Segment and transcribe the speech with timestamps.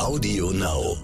[0.00, 0.96] Audio Now.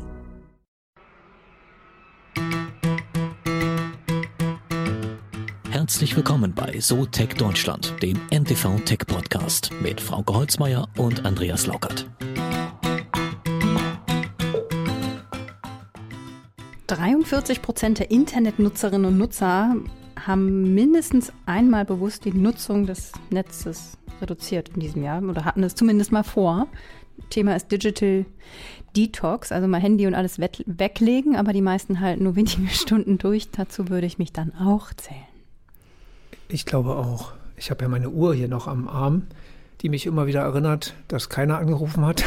[5.69, 11.67] Herzlich willkommen bei So Tech Deutschland, dem NTV Tech Podcast mit Frauke Holzmeier und Andreas
[11.67, 12.09] Laukert.
[16.87, 19.77] 43 Prozent der Internetnutzerinnen und Nutzer
[20.19, 25.75] haben mindestens einmal bewusst die Nutzung des Netzes reduziert in diesem Jahr oder hatten es
[25.75, 26.67] zumindest mal vor.
[27.31, 28.27] Thema ist Digital
[28.97, 33.51] Detox, also mal Handy und alles weglegen, aber die meisten halten nur wenige Stunden durch.
[33.51, 35.21] Dazu würde ich mich dann auch zählen.
[36.49, 37.33] Ich glaube auch.
[37.57, 39.27] Ich habe ja meine Uhr hier noch am Arm,
[39.81, 42.25] die mich immer wieder erinnert, dass keiner angerufen hat,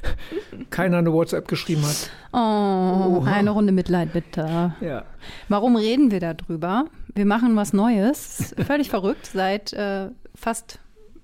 [0.70, 2.10] keiner eine WhatsApp geschrieben hat.
[2.32, 3.32] Oh, Oha.
[3.32, 4.74] eine Runde Mitleid bitte.
[4.80, 5.04] Ja.
[5.48, 6.86] Warum reden wir darüber?
[7.14, 8.54] Wir machen was Neues.
[8.66, 9.30] Völlig verrückt.
[9.32, 10.80] Seit äh, fast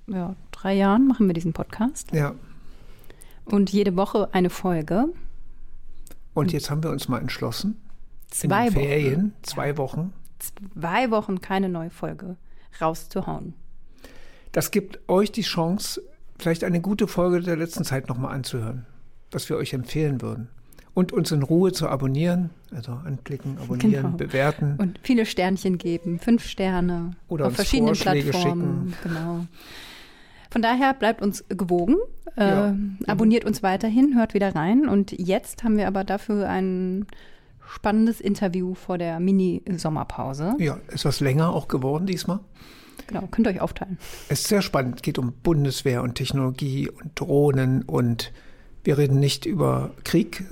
[0.07, 2.13] ja, drei Jahren machen wir diesen Podcast.
[2.13, 2.35] Ja.
[3.51, 5.07] Und jede Woche eine Folge.
[6.35, 7.81] Und jetzt haben wir uns mal entschlossen,
[8.29, 9.77] zwei in den Ferien, zwei ja.
[9.77, 10.13] Wochen.
[10.39, 12.37] Zwei Wochen keine neue Folge
[12.81, 13.55] rauszuhauen.
[14.53, 16.03] Das gibt euch die Chance,
[16.39, 18.87] vielleicht eine gute Folge der letzten Zeit nochmal anzuhören,
[19.31, 20.49] was wir euch empfehlen würden.
[20.93, 24.17] Und uns in Ruhe zu abonnieren, also anklicken, abonnieren, genau.
[24.17, 24.75] bewerten.
[24.79, 27.13] Und viele Sternchen geben, fünf Sterne.
[27.29, 28.93] Oder auf verschiedenen Vorschläge Plattformen.
[28.93, 29.15] Schicken.
[29.15, 29.47] Genau.
[30.51, 31.97] Von daher bleibt uns gewogen,
[32.37, 32.75] äh, ja.
[33.07, 34.89] abonniert uns weiterhin, hört wieder rein.
[34.89, 37.07] Und jetzt haben wir aber dafür ein
[37.67, 40.57] spannendes Interview vor der Mini-Sommerpause.
[40.59, 42.41] Ja, ist was länger auch geworden diesmal.
[43.07, 43.99] Genau, könnt ihr euch aufteilen.
[44.29, 44.97] Es ist sehr spannend.
[44.97, 48.33] Es geht um Bundeswehr und Technologie und Drohnen und
[48.85, 50.45] wir reden nicht über Krieg,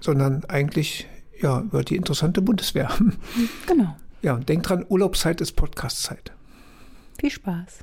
[0.00, 1.06] sondern eigentlich
[1.40, 2.90] ja, über die interessante Bundeswehr.
[3.66, 3.96] Genau.
[4.22, 6.32] Ja, und denkt dran, Urlaubszeit ist Podcastzeit.
[7.18, 7.80] Viel Spaß.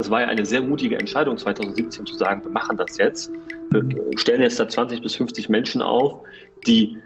[0.00, 3.30] Das war ja eine sehr mutige Entscheidung 2017 zu sagen, wir machen das jetzt.
[3.70, 3.84] Wir
[4.18, 6.22] stellen jetzt da 20 bis 50 Menschen auf,
[6.66, 6.96] die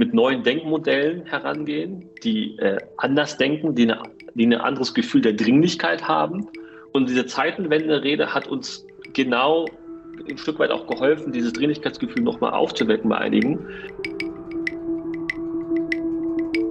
[0.00, 4.02] mit neuen Denkmodellen herangehen, die äh, anders denken, die, eine,
[4.34, 6.48] die ein anderes Gefühl der Dringlichkeit haben.
[6.90, 9.66] Und diese Zeitenwende-Rede hat uns genau
[10.28, 13.60] ein Stück weit auch geholfen, dieses Dringlichkeitsgefühl nochmal aufzuwecken bei einigen.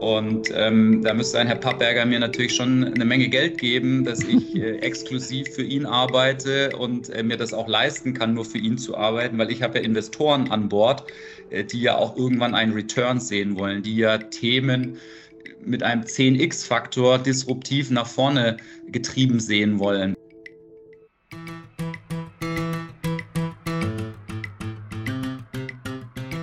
[0.01, 4.23] Und ähm, da müsste ein Herr Pappberger mir natürlich schon eine Menge Geld geben, dass
[4.23, 8.57] ich äh, exklusiv für ihn arbeite und äh, mir das auch leisten kann, nur für
[8.57, 11.03] ihn zu arbeiten, weil ich habe ja Investoren an Bord,
[11.51, 14.97] äh, die ja auch irgendwann einen Return sehen wollen, die ja Themen
[15.63, 18.57] mit einem 10x-Faktor disruptiv nach vorne
[18.87, 20.15] getrieben sehen wollen.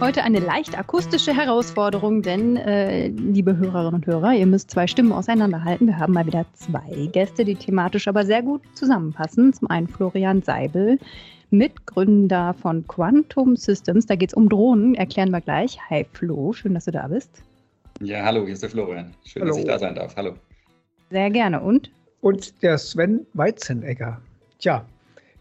[0.08, 5.12] Heute eine leicht akustische Herausforderung, denn, äh, liebe Hörerinnen und Hörer, ihr müsst zwei Stimmen
[5.12, 5.86] auseinanderhalten.
[5.86, 9.52] Wir haben mal wieder zwei Gäste, die thematisch aber sehr gut zusammenpassen.
[9.52, 10.98] Zum einen Florian Seibel,
[11.50, 14.06] Mitgründer von Quantum Systems.
[14.06, 15.78] Da geht es um Drohnen, erklären wir gleich.
[15.90, 17.42] Hi Flo, schön, dass du da bist.
[18.00, 19.14] Ja, hallo, hier ist der Florian.
[19.26, 19.52] Schön, hallo.
[19.52, 20.16] dass ich da sein darf.
[20.16, 20.36] Hallo.
[21.10, 21.60] Sehr gerne.
[21.60, 21.90] Und?
[22.22, 24.22] Und der Sven Weizenegger.
[24.58, 24.86] Tja,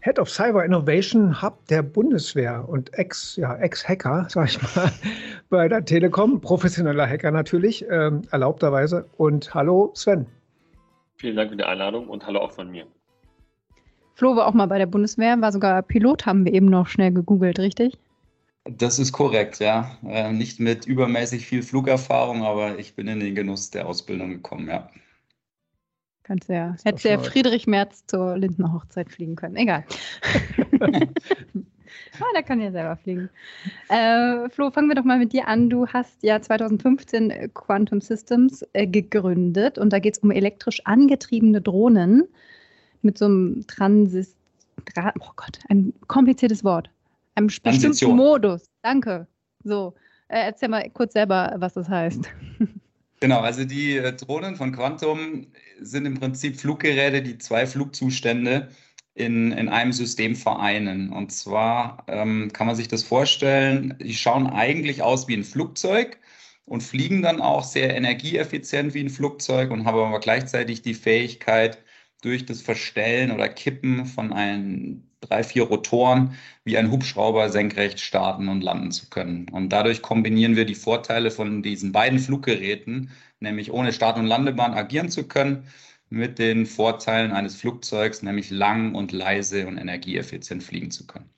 [0.00, 4.92] Head of Cyber Innovation Hub der Bundeswehr und Ex, ja, Ex-Hacker, sag ich mal,
[5.50, 9.06] bei der Telekom, professioneller Hacker natürlich, ähm, erlaubterweise.
[9.16, 10.26] Und hallo Sven.
[11.16, 12.86] Vielen Dank für die Einladung und hallo auch von mir.
[14.14, 17.12] Flo war auch mal bei der Bundeswehr, war sogar Pilot, haben wir eben noch schnell
[17.12, 17.98] gegoogelt, richtig?
[18.64, 19.98] Das ist korrekt, ja.
[20.06, 24.68] Äh, nicht mit übermäßig viel Flugerfahrung, aber ich bin in den Genuss der Ausbildung gekommen,
[24.68, 24.90] ja.
[26.28, 29.56] Kannst ja, hättest ja Friedrich Merz zur Lindner Hochzeit fliegen können.
[29.56, 29.82] Egal.
[30.78, 33.30] ah, der kann ja selber fliegen.
[33.88, 35.70] Äh, Flo, fangen wir doch mal mit dir an.
[35.70, 41.62] Du hast ja 2015 Quantum Systems äh, gegründet und da geht es um elektrisch angetriebene
[41.62, 42.28] Drohnen
[43.00, 44.28] mit so einem Transit.
[45.20, 46.90] Oh Gott, ein kompliziertes Wort.
[47.36, 48.68] Einem bestimmten Modus.
[48.82, 49.26] Danke.
[49.64, 49.94] So,
[50.28, 52.28] äh, erzähl mal kurz selber, was das heißt.
[53.20, 55.48] Genau, also die äh, Drohnen von Quantum
[55.80, 58.68] sind im Prinzip Fluggeräte, die zwei Flugzustände
[59.14, 61.12] in, in einem System vereinen.
[61.12, 66.18] Und zwar ähm, kann man sich das vorstellen, die schauen eigentlich aus wie ein Flugzeug
[66.64, 71.78] und fliegen dann auch sehr energieeffizient wie ein Flugzeug und haben aber gleichzeitig die Fähigkeit,
[72.22, 76.34] durch das Verstellen oder Kippen von ein, drei, vier Rotoren
[76.64, 79.46] wie ein Hubschrauber senkrecht starten und landen zu können.
[79.50, 83.10] Und dadurch kombinieren wir die Vorteile von diesen beiden Fluggeräten,
[83.40, 85.64] nämlich ohne Start- und Landebahn agieren zu können,
[86.10, 91.28] mit den Vorteilen eines Flugzeugs, nämlich lang und leise und energieeffizient fliegen zu können.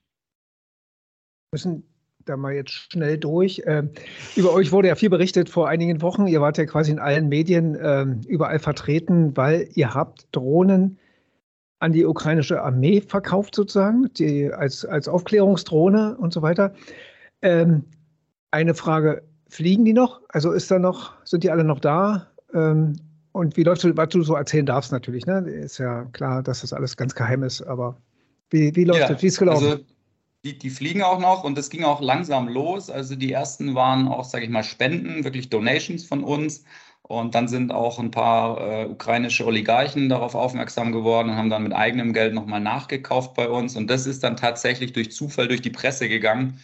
[1.51, 1.83] Wir müssen
[2.25, 3.63] da mal jetzt schnell durch.
[3.67, 3.91] Ähm,
[4.37, 6.29] über euch wurde ja viel berichtet vor einigen Wochen.
[6.29, 10.99] Ihr wart ja quasi in allen Medien ähm, überall vertreten, weil ihr habt Drohnen
[11.81, 16.75] an die ukrainische Armee verkauft, sozusagen, die, als, als Aufklärungsdrohne und so weiter.
[17.43, 17.85] Ähm,
[18.51, 20.21] eine Frage, fliegen die noch?
[20.29, 22.29] Also ist da noch, sind die alle noch da?
[22.55, 22.97] Ähm,
[23.33, 25.39] und wie läuft es, was du so erzählen darfst natürlich, ne?
[25.39, 27.97] Ist ja klar, dass das alles ganz geheim ist, aber
[28.51, 29.23] wie, wie läuft ja, das?
[29.23, 29.67] Wie ist es gelaufen?
[29.67, 29.85] Also
[30.45, 32.91] die, die fliegen auch noch und es ging auch langsam los.
[32.91, 36.65] Also die ersten waren auch, sage ich mal, Spenden, wirklich Donations von uns.
[37.11, 41.65] Und dann sind auch ein paar äh, ukrainische Oligarchen darauf aufmerksam geworden und haben dann
[41.65, 43.75] mit eigenem Geld nochmal nachgekauft bei uns.
[43.75, 46.61] Und das ist dann tatsächlich durch Zufall durch die Presse gegangen.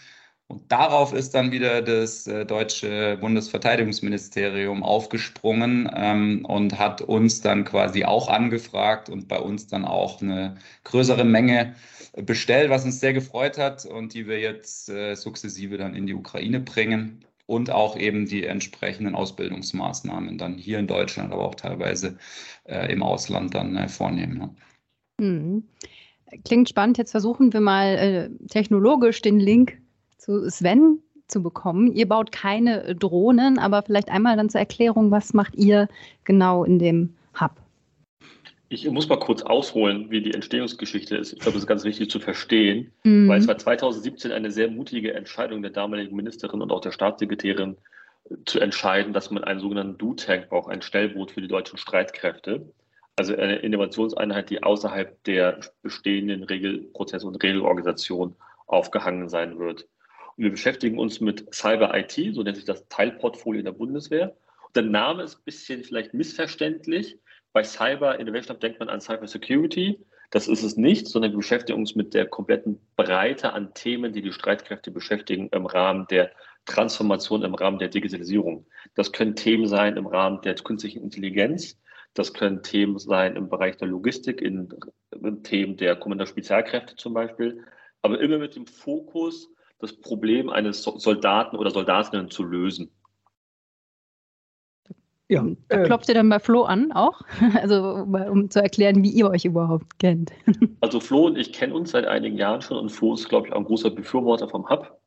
[0.46, 7.64] Und darauf ist dann wieder das äh, deutsche Bundesverteidigungsministerium aufgesprungen ähm, und hat uns dann
[7.64, 11.74] quasi auch angefragt und bei uns dann auch eine größere Menge
[12.14, 16.14] bestellt, was uns sehr gefreut hat und die wir jetzt äh, sukzessive dann in die
[16.14, 22.18] Ukraine bringen und auch eben die entsprechenden Ausbildungsmaßnahmen dann hier in Deutschland, aber auch teilweise
[22.64, 24.38] äh, im Ausland dann äh, vornehmen.
[24.38, 24.54] Ja.
[25.20, 25.64] Hm.
[26.44, 26.98] Klingt spannend.
[26.98, 29.78] Jetzt versuchen wir mal äh, technologisch den Link
[30.18, 31.92] zu Sven zu bekommen.
[31.92, 35.88] Ihr baut keine Drohnen, aber vielleicht einmal dann zur Erklärung, was macht ihr
[36.24, 37.52] genau in dem Hub?
[38.68, 41.32] Ich muss mal kurz ausholen, wie die Entstehungsgeschichte ist.
[41.32, 43.28] Ich glaube, das ist ganz wichtig zu verstehen, mhm.
[43.28, 47.76] weil es war 2017 eine sehr mutige Entscheidung der damaligen Ministerin und auch der Staatssekretärin
[48.44, 52.72] zu entscheiden, dass man einen sogenannten Do-Tank braucht, ein Stellboot für die deutschen Streitkräfte.
[53.14, 58.34] Also eine Innovationseinheit, die außerhalb der bestehenden Regelprozesse und Regelorganisation
[58.66, 59.86] aufgehangen sein wird.
[60.36, 64.36] Und wir beschäftigen uns mit Cyber IT, so nennt sich das Teilportfolio der Bundeswehr.
[64.66, 67.18] Und der Name ist ein bisschen vielleicht missverständlich
[67.56, 69.98] bei Cyber Innovation Hub denkt man an Cyber Security.
[70.30, 74.20] Das ist es nicht, sondern wir beschäftigen uns mit der kompletten Breite an Themen, die
[74.20, 76.32] die Streitkräfte beschäftigen im Rahmen der
[76.66, 78.66] Transformation, im Rahmen der Digitalisierung.
[78.94, 81.80] Das können Themen sein im Rahmen der künstlichen Intelligenz.
[82.12, 84.68] Das können Themen sein im Bereich der Logistik, in,
[85.18, 87.64] in Themen der Kommando Spezialkräfte zum Beispiel.
[88.02, 89.48] Aber immer mit dem Fokus,
[89.78, 92.90] das Problem eines Soldaten oder Soldatinnen zu lösen.
[95.28, 97.20] Ja, da äh, klopft ihr dann bei Flo an auch?
[97.60, 100.32] Also um zu erklären, wie ihr euch überhaupt kennt.
[100.80, 103.52] Also Flo und ich kennen uns seit einigen Jahren schon und Flo ist, glaube ich,
[103.52, 105.00] auch ein großer Befürworter vom Hub.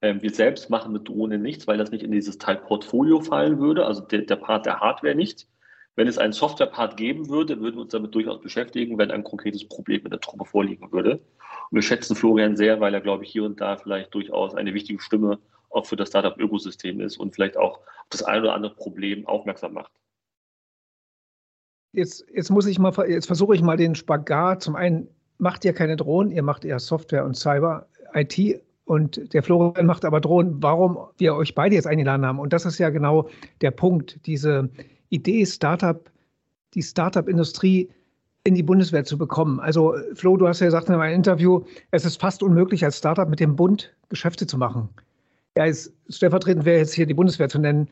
[0.00, 3.58] Ähm, wir selbst machen mit Drohnen nichts, weil das nicht in dieses Teil Portfolio fallen
[3.58, 5.46] würde, also der, der Part der Hardware nicht.
[5.96, 9.66] Wenn es einen Software-Part geben würde, würden wir uns damit durchaus beschäftigen, wenn ein konkretes
[9.68, 11.14] Problem mit der Truppe vorliegen würde.
[11.14, 14.74] Und wir schätzen Florian sehr, weil er, glaube ich, hier und da vielleicht durchaus eine
[14.74, 17.80] wichtige Stimme auch für das Startup-Ökosystem ist und vielleicht auch
[18.10, 19.92] das ein oder andere Problem aufmerksam macht.
[21.92, 24.62] Jetzt, jetzt muss ich mal, jetzt versuche ich mal den Spagat.
[24.62, 29.42] Zum einen macht ihr keine Drohnen, ihr macht eher Software und Cyber, IT und der
[29.42, 30.62] Florian macht aber Drohnen.
[30.62, 32.38] Warum wir euch beide jetzt eingeladen haben?
[32.38, 33.28] Und das ist ja genau
[33.60, 34.68] der Punkt, diese
[35.08, 36.10] Idee, Startup,
[36.74, 37.90] die Startup-Industrie
[38.44, 39.60] in die Bundeswehr zu bekommen.
[39.60, 43.28] Also Flo, du hast ja gesagt in einem Interview, es ist fast unmöglich als Startup
[43.28, 44.88] mit dem Bund Geschäfte zu machen
[45.58, 47.88] ja, ist, stellvertretend wäre jetzt hier die Bundeswehr zu nennen.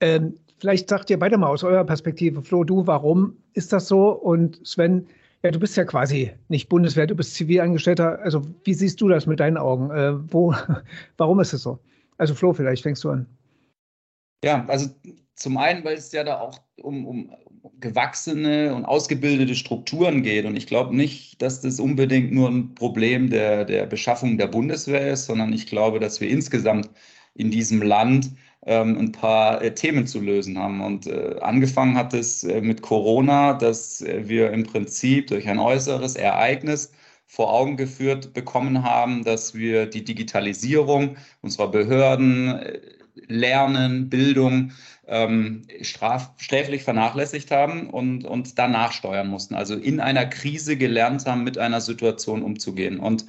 [0.00, 4.10] Ähm, vielleicht sagt ihr beide mal aus eurer Perspektive, Flo, du, warum ist das so?
[4.10, 5.08] Und Sven,
[5.42, 8.20] ja, du bist ja quasi nicht Bundeswehr, du bist Zivilangestellter.
[8.20, 9.90] Also wie siehst du das mit deinen Augen?
[9.90, 10.54] Äh, wo,
[11.16, 11.80] warum ist es so?
[12.18, 13.26] Also Flo, vielleicht fängst du an.
[14.44, 14.88] Ja, also
[15.34, 17.32] zum einen, weil es ja da auch um, um
[17.80, 20.44] gewachsene und ausgebildete Strukturen geht.
[20.44, 25.12] Und ich glaube nicht, dass das unbedingt nur ein Problem der, der Beschaffung der Bundeswehr
[25.12, 26.90] ist, sondern ich glaube, dass wir insgesamt
[27.34, 28.30] in diesem Land
[28.66, 30.80] ähm, ein paar äh, Themen zu lösen haben.
[30.80, 35.58] Und äh, angefangen hat es äh, mit Corona, dass äh, wir im Prinzip durch ein
[35.58, 36.92] äußeres Ereignis
[37.26, 42.80] vor Augen geführt bekommen haben, dass wir die Digitalisierung unserer Behörden, äh,
[43.14, 44.72] Lernen, Bildung
[45.06, 49.54] ähm, straf, sträflich vernachlässigt haben und, und danach steuern mussten.
[49.54, 52.98] Also in einer Krise gelernt haben, mit einer Situation umzugehen.
[52.98, 53.26] Und,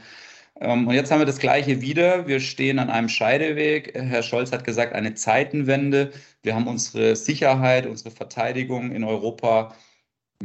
[0.59, 2.27] ähm, und jetzt haben wir das Gleiche wieder.
[2.27, 3.93] Wir stehen an einem Scheideweg.
[3.95, 6.11] Herr Scholz hat gesagt, eine Zeitenwende.
[6.41, 9.75] Wir haben unsere Sicherheit, unsere Verteidigung in Europa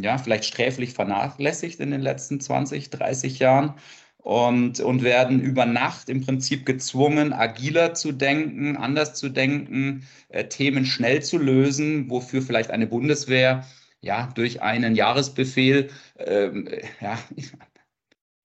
[0.00, 3.74] ja, vielleicht sträflich vernachlässigt in den letzten 20, 30 Jahren
[4.18, 10.44] und, und werden über Nacht im Prinzip gezwungen, agiler zu denken, anders zu denken, äh,
[10.44, 13.66] Themen schnell zu lösen, wofür vielleicht eine Bundeswehr
[14.00, 16.68] ja durch einen Jahresbefehl ähm,
[17.00, 17.18] ja,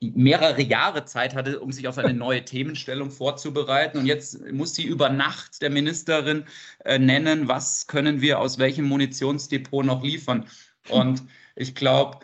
[0.16, 3.98] mehrere Jahre Zeit hatte, um sich auf eine neue Themenstellung vorzubereiten.
[3.98, 6.46] Und jetzt muss sie über Nacht der Ministerin
[6.86, 10.46] äh, nennen, was können wir aus welchem Munitionsdepot noch liefern.
[10.90, 11.24] Und
[11.56, 12.20] ich glaube,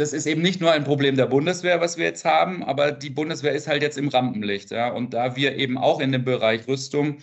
[0.00, 3.10] das ist eben nicht nur ein Problem der Bundeswehr, was wir jetzt haben, aber die
[3.10, 4.70] Bundeswehr ist halt jetzt im Rampenlicht.
[4.70, 4.88] Ja?
[4.88, 7.18] Und da wir eben auch in dem Bereich Rüstung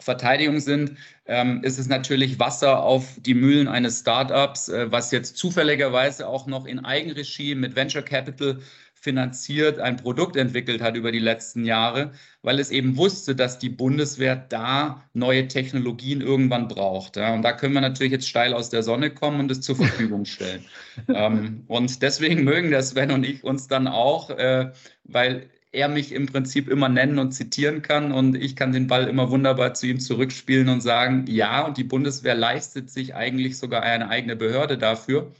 [0.00, 5.36] Verteidigung sind, ähm, ist es natürlich Wasser auf die Mühlen eines Startups, äh, was jetzt
[5.36, 8.60] zufälligerweise auch noch in Eigenregie mit Venture Capital
[9.04, 13.68] finanziert ein Produkt entwickelt hat über die letzten Jahre, weil es eben wusste, dass die
[13.68, 17.16] Bundeswehr da neue Technologien irgendwann braucht.
[17.16, 17.34] Ja.
[17.34, 20.24] Und da können wir natürlich jetzt steil aus der Sonne kommen und es zur Verfügung
[20.24, 20.64] stellen.
[21.08, 24.72] ähm, und deswegen mögen der Sven und ich uns dann auch, äh,
[25.04, 29.06] weil er mich im Prinzip immer nennen und zitieren kann und ich kann den Ball
[29.06, 33.82] immer wunderbar zu ihm zurückspielen und sagen, ja, und die Bundeswehr leistet sich eigentlich sogar
[33.82, 35.32] eine eigene Behörde dafür.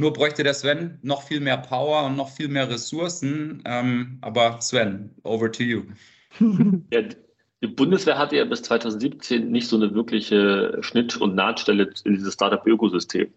[0.00, 3.62] Nur bräuchte der Sven noch viel mehr Power und noch viel mehr Ressourcen.
[3.66, 5.82] Ähm, aber Sven, over to you.
[6.90, 7.02] Ja,
[7.62, 12.32] die Bundeswehr hatte ja bis 2017 nicht so eine wirkliche Schnitt- und Nahtstelle in dieses
[12.32, 13.28] Startup-Ökosystem.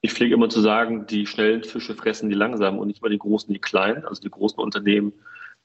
[0.00, 3.18] Ich pflege immer zu sagen, die schnellen Fische fressen die langsamen und nicht mal die
[3.18, 4.06] großen, die kleinen.
[4.06, 5.12] Also die großen Unternehmen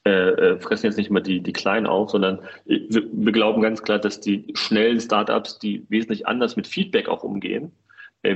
[0.06, 3.82] äh, äh fressen jetzt nicht mal die, die kleinen auf, sondern wir, wir glauben ganz
[3.84, 7.85] klar, dass die schnellen Startups, die wesentlich anders mit Feedback auch umgehen, äh,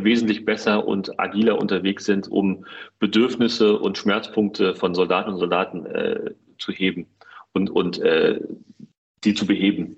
[0.03, 2.65] wesentlich besser und agiler unterwegs sind, um
[2.99, 7.07] Bedürfnisse und Schmerzpunkte von Soldaten und Soldaten äh, zu heben
[7.53, 8.39] und, und äh,
[9.23, 9.97] die zu beheben.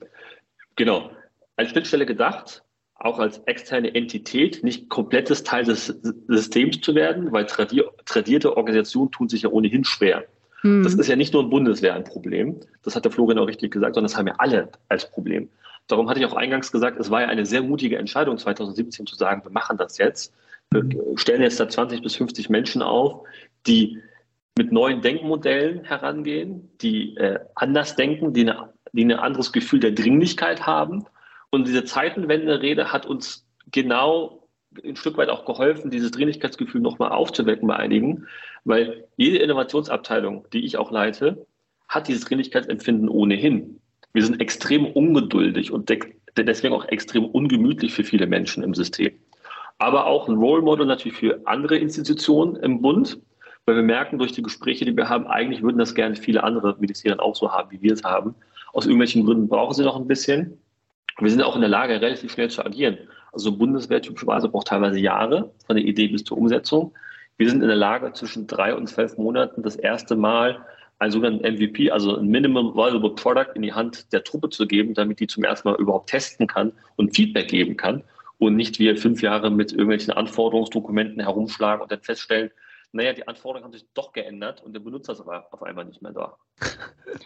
[0.75, 1.11] Genau.
[1.55, 2.63] Als Schnittstelle gedacht,
[2.95, 5.87] auch als externe Entität, nicht komplettes Teil des
[6.27, 10.25] Systems zu werden, weil tradierte Organisationen tun sich ja ohnehin schwer.
[10.61, 10.83] Hm.
[10.83, 13.71] Das ist ja nicht nur im Bundeswehr ein Problem, das hat der Florian auch richtig
[13.71, 15.49] gesagt, sondern das haben ja alle als Problem.
[15.87, 19.15] Darum hatte ich auch eingangs gesagt, es war ja eine sehr mutige Entscheidung 2017 zu
[19.15, 20.33] sagen, wir machen das jetzt.
[20.71, 23.23] Wir stellen jetzt da 20 bis 50 Menschen auf,
[23.67, 24.01] die
[24.57, 29.91] mit neuen Denkmodellen herangehen, die äh, anders denken, die, eine, die ein anderes Gefühl der
[29.91, 31.05] Dringlichkeit haben.
[31.49, 34.47] Und diese Zeitenwende-Rede hat uns genau
[34.83, 38.27] ein Stück weit auch geholfen, dieses Dringlichkeitsgefühl nochmal aufzuwecken bei einigen,
[38.63, 41.45] weil jede Innovationsabteilung, die ich auch leite,
[41.87, 43.80] hat dieses Dringlichkeitsempfinden ohnehin.
[44.13, 45.89] Wir sind extrem ungeduldig und
[46.37, 49.13] deswegen auch extrem ungemütlich für viele Menschen im System.
[49.77, 53.19] Aber auch ein Role Model natürlich für andere Institutionen im Bund,
[53.65, 56.75] weil wir merken durch die Gespräche, die wir haben, eigentlich würden das gerne viele andere
[56.79, 58.35] Ministerien auch so haben, wie wir es haben.
[58.73, 60.57] Aus irgendwelchen Gründen brauchen sie noch ein bisschen.
[61.19, 62.97] Wir sind auch in der Lage, relativ schnell zu agieren.
[63.31, 66.93] Also Bundeswehr typischerweise braucht teilweise Jahre von der Idee bis zur Umsetzung.
[67.37, 70.65] Wir sind in der Lage, zwischen drei und zwölf Monaten das erste Mal
[71.01, 74.93] einen sogenannten MVP, also ein Minimum Valuable Product in die Hand der Truppe zu geben,
[74.93, 78.03] damit die zum ersten Mal überhaupt testen kann und Feedback geben kann
[78.37, 82.51] und nicht wir fünf Jahre mit irgendwelchen Anforderungsdokumenten herumschlagen und dann feststellen,
[82.91, 86.03] naja, die Anforderungen haben sich doch geändert und der Benutzer ist aber auf einmal nicht
[86.03, 86.37] mehr da.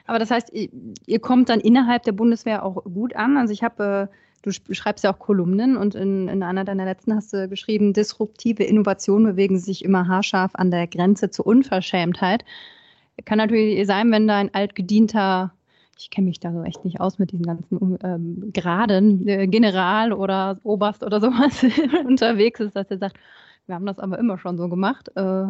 [0.07, 3.35] Aber das heißt, ihr kommt dann innerhalb der Bundeswehr auch gut an.
[3.37, 7.15] Also ich habe, äh, du schreibst ja auch Kolumnen und in, in einer deiner letzten
[7.15, 12.45] hast du geschrieben, disruptive Innovationen bewegen sich immer haarscharf an der Grenze zur Unverschämtheit.
[13.23, 15.53] Kann natürlich sein, wenn da ein altgedienter,
[15.97, 20.11] ich kenne mich da so echt nicht aus mit diesen ganzen ähm, Graden, äh, General
[20.11, 21.63] oder Oberst oder sowas
[22.05, 23.17] unterwegs ist, dass er sagt,
[23.67, 25.09] wir haben das aber immer schon so gemacht.
[25.15, 25.45] Äh,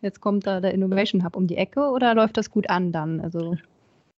[0.00, 3.20] jetzt kommt da der Innovation Hub um die Ecke oder läuft das gut an dann?
[3.20, 3.56] Also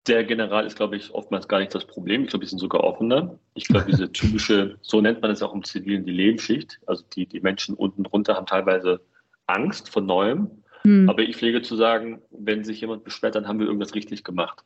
[0.07, 2.25] der General ist, glaube ich, oftmals gar nicht das Problem.
[2.25, 3.39] Ich glaube, die sind sogar offener.
[3.55, 6.79] Ich glaube, diese typische, so nennt man es auch im Zivilen, die Lebensschicht.
[6.87, 9.01] Also die, die Menschen unten drunter haben teilweise
[9.47, 10.51] Angst vor Neuem
[10.87, 11.09] hm.
[11.09, 14.65] Aber ich pflege zu sagen, wenn sich jemand beschwert, dann haben wir irgendwas richtig gemacht.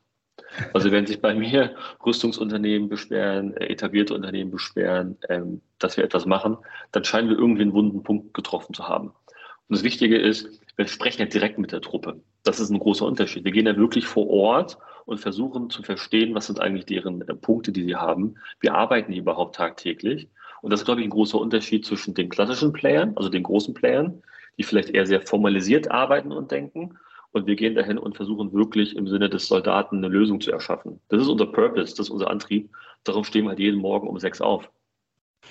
[0.73, 6.27] Also wenn sich bei mir Rüstungsunternehmen beschweren, äh, etablierte Unternehmen beschweren, ähm, dass wir etwas
[6.27, 6.57] machen,
[6.93, 9.09] dann scheinen wir irgendwie einen wunden Punkt getroffen zu haben.
[9.09, 12.21] Und das Wichtige ist, wir sprechen ja direkt mit der Truppe.
[12.45, 13.45] Das ist ein großer Unterschied.
[13.45, 17.35] Wir gehen ja wirklich vor Ort und versuchen zu verstehen, was sind eigentlich deren äh,
[17.35, 18.37] Punkte, die sie haben.
[18.61, 20.29] Wir arbeiten hier überhaupt tagtäglich.
[20.63, 23.75] Und das ist, glaube ich, ein großer Unterschied zwischen den klassischen Playern, also den großen
[23.75, 24.23] Playern,
[24.59, 26.99] die vielleicht eher sehr formalisiert arbeiten und denken.
[27.31, 31.01] Und wir gehen dahin und versuchen wirklich im Sinne des Soldaten eine Lösung zu erschaffen.
[31.09, 32.71] Das ist unser Purpose, das ist unser Antrieb.
[33.05, 34.71] Darum stehen wir halt jeden Morgen um sechs auf.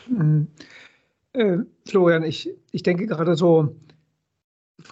[0.08, 0.48] Mhm.
[1.34, 3.76] Äh, Florian, ich, ich denke gerade so,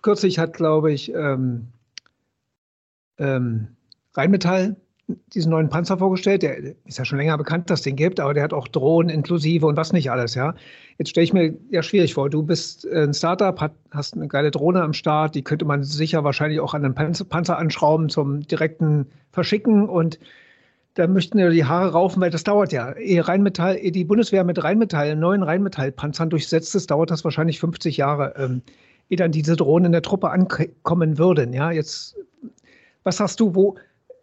[0.02, 1.68] kürzlich hat, glaube ich, ähm,
[3.18, 3.76] ähm,
[4.14, 4.76] Rheinmetall
[5.08, 6.42] diesen neuen Panzer vorgestellt.
[6.42, 9.10] Der ist ja schon länger bekannt, dass es den gibt, aber der hat auch Drohnen
[9.10, 10.56] inklusive und was nicht alles, ja.
[10.98, 12.30] Jetzt stelle ich mir ja schwierig vor.
[12.30, 16.24] Du bist ein Startup, hat, hast eine geile Drohne am Start, die könnte man sicher
[16.24, 20.20] wahrscheinlich auch an einen Panzer, anschrauben zum direkten Verschicken und
[20.96, 22.94] da möchten ja die Haare raufen, weil das dauert ja.
[22.94, 27.98] Ehe Rheinmetall, ehe die Bundeswehr mit Rheinmetall, neuen Rheinmetallpanzern durchsetzt ist, dauert das wahrscheinlich 50
[27.98, 28.62] Jahre, ähm,
[29.10, 31.52] ehe dann diese Drohnen in der Truppe ankommen würden.
[31.52, 32.16] Ja, jetzt,
[33.04, 33.76] was sagst du, wo,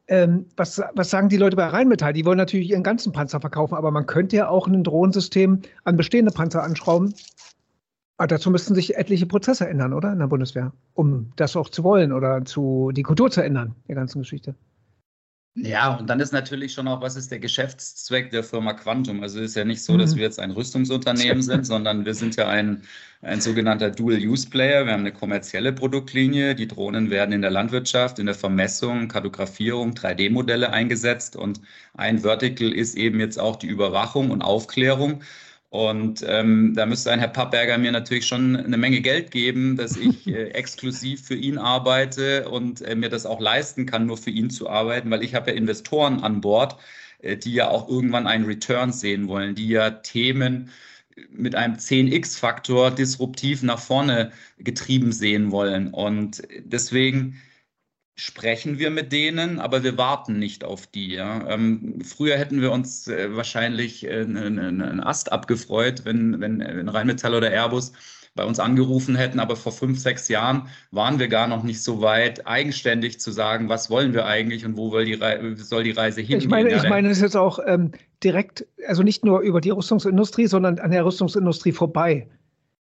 [0.08, 2.12] ähm, was, was sagen die Leute bei Rheinmetall?
[2.12, 5.96] Die wollen natürlich ihren ganzen Panzer verkaufen, aber man könnte ja auch ein Drohnensystem an
[5.96, 7.14] bestehende Panzer anschrauben.
[8.16, 10.12] Aber dazu müssten sich etliche Prozesse ändern, oder?
[10.12, 13.94] In der Bundeswehr, um das auch zu wollen oder zu, die Kultur zu ändern, der
[13.94, 14.54] ganzen Geschichte.
[15.54, 19.22] Ja, und dann ist natürlich schon auch, was ist der Geschäftszweck der Firma Quantum?
[19.22, 20.16] Also es ist ja nicht so, dass mhm.
[20.16, 22.82] wir jetzt ein Rüstungsunternehmen sind, sondern wir sind ja ein,
[23.20, 24.86] ein sogenannter Dual-Use-Player.
[24.86, 26.54] Wir haben eine kommerzielle Produktlinie.
[26.54, 31.36] Die Drohnen werden in der Landwirtschaft, in der Vermessung, Kartografierung, 3D-Modelle eingesetzt.
[31.36, 31.60] Und
[31.92, 35.22] ein Vertical ist eben jetzt auch die Überwachung und Aufklärung.
[35.72, 39.96] Und ähm, da müsste ein Herr Pappberger mir natürlich schon eine Menge Geld geben, dass
[39.96, 44.28] ich äh, exklusiv für ihn arbeite und äh, mir das auch leisten kann, nur für
[44.28, 46.76] ihn zu arbeiten, weil ich habe ja Investoren an Bord,
[47.22, 50.68] äh, die ja auch irgendwann einen Return sehen wollen, die ja Themen
[51.30, 55.88] mit einem 10x-Faktor disruptiv nach vorne getrieben sehen wollen.
[55.88, 57.40] Und deswegen
[58.14, 61.14] sprechen wir mit denen, aber wir warten nicht auf die.
[61.14, 61.48] Ja.
[61.48, 67.34] Ähm, früher hätten wir uns äh, wahrscheinlich äh, einen Ast abgefreut, wenn, wenn, wenn Rheinmetall
[67.34, 67.92] oder Airbus
[68.34, 72.00] bei uns angerufen hätten, aber vor fünf, sechs Jahren waren wir gar noch nicht so
[72.00, 75.18] weit, eigenständig zu sagen, was wollen wir eigentlich und wo soll die,
[75.56, 76.40] soll die Reise hingehen.
[76.40, 77.92] Ich meine, ich meine, das ist jetzt auch ähm,
[78.24, 82.26] direkt, also nicht nur über die Rüstungsindustrie, sondern an der Rüstungsindustrie vorbei.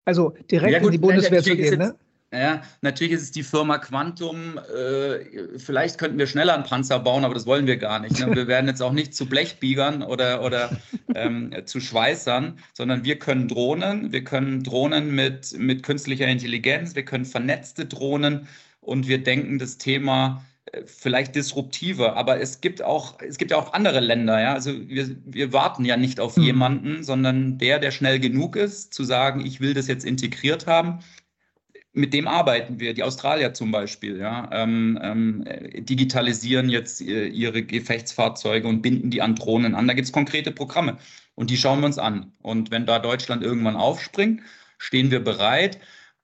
[0.07, 1.95] Also direkt ja, gut, in die Bundeswehr zu gehen, ne?
[2.33, 4.59] Ja, natürlich ist es die Firma Quantum.
[4.59, 8.19] Äh, vielleicht könnten wir schneller einen Panzer bauen, aber das wollen wir gar nicht.
[8.19, 8.35] Ne?
[8.35, 10.77] Wir werden jetzt auch nicht zu Blechbiegern oder, oder
[11.15, 14.11] ähm, zu Schweißern, sondern wir können Drohnen.
[14.11, 16.97] Wir können Drohnen mit, mit künstlicher Intelligenz.
[16.97, 18.49] Wir können vernetzte Drohnen
[18.81, 23.57] und wir denken das Thema äh, vielleicht disruptiver, aber es gibt auch, es gibt ja
[23.57, 24.53] auch andere Länder, ja.
[24.53, 26.43] Also wir, wir warten ja nicht auf mhm.
[26.43, 30.99] jemanden, sondern der, der schnell genug ist, zu sagen, ich will das jetzt integriert haben
[31.97, 32.93] mit dem arbeiten wir.
[32.93, 35.45] Die Australier zum Beispiel, ja, ähm, ähm,
[35.79, 39.89] digitalisieren jetzt äh, ihre Gefechtsfahrzeuge und binden die an Drohnen an.
[39.89, 40.99] Da gibt es konkrete Programme
[41.35, 42.33] und die schauen wir uns an.
[42.43, 44.43] Und wenn da Deutschland irgendwann aufspringt,
[44.79, 45.79] stehen wir bereit.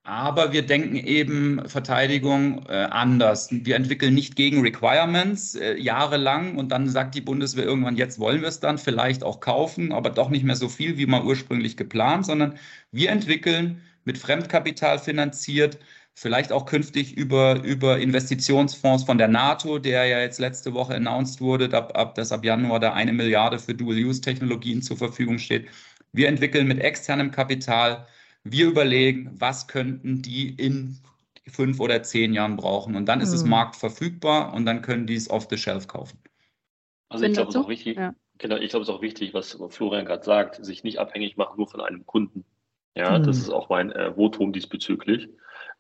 [0.04, 3.48] Aber wir denken eben Verteidigung äh, anders.
[3.50, 8.42] Wir entwickeln nicht gegen Requirements äh, jahrelang und dann sagt die Bundeswehr irgendwann, jetzt wollen
[8.42, 11.76] wir es dann vielleicht auch kaufen, aber doch nicht mehr so viel, wie man ursprünglich
[11.76, 12.58] geplant, sondern
[12.90, 15.78] wir entwickeln mit Fremdkapital finanziert,
[16.14, 21.40] vielleicht auch künftig über, über Investitionsfonds von der NATO, der ja jetzt letzte Woche announced
[21.40, 25.68] wurde, ab, ab, dass ab Januar da eine Milliarde für Dual-Use-Technologien zur Verfügung steht.
[26.12, 28.06] Wir entwickeln mit externem Kapital,
[28.44, 30.98] wir überlegen, was könnten die in
[31.46, 32.94] fünf oder zehn Jahren brauchen.
[32.96, 33.36] Und dann ist mhm.
[33.36, 36.18] es marktverfügbar und dann können die es off the shelf kaufen.
[37.08, 38.14] Also ich glaube, es ist auch wichtig, ja.
[38.38, 41.56] genau, ich glaube, es ist auch wichtig, was Florian gerade sagt, sich nicht abhängig machen
[41.56, 42.44] nur von einem Kunden.
[42.94, 43.24] Ja, hm.
[43.24, 45.28] das ist auch mein äh, Votum diesbezüglich.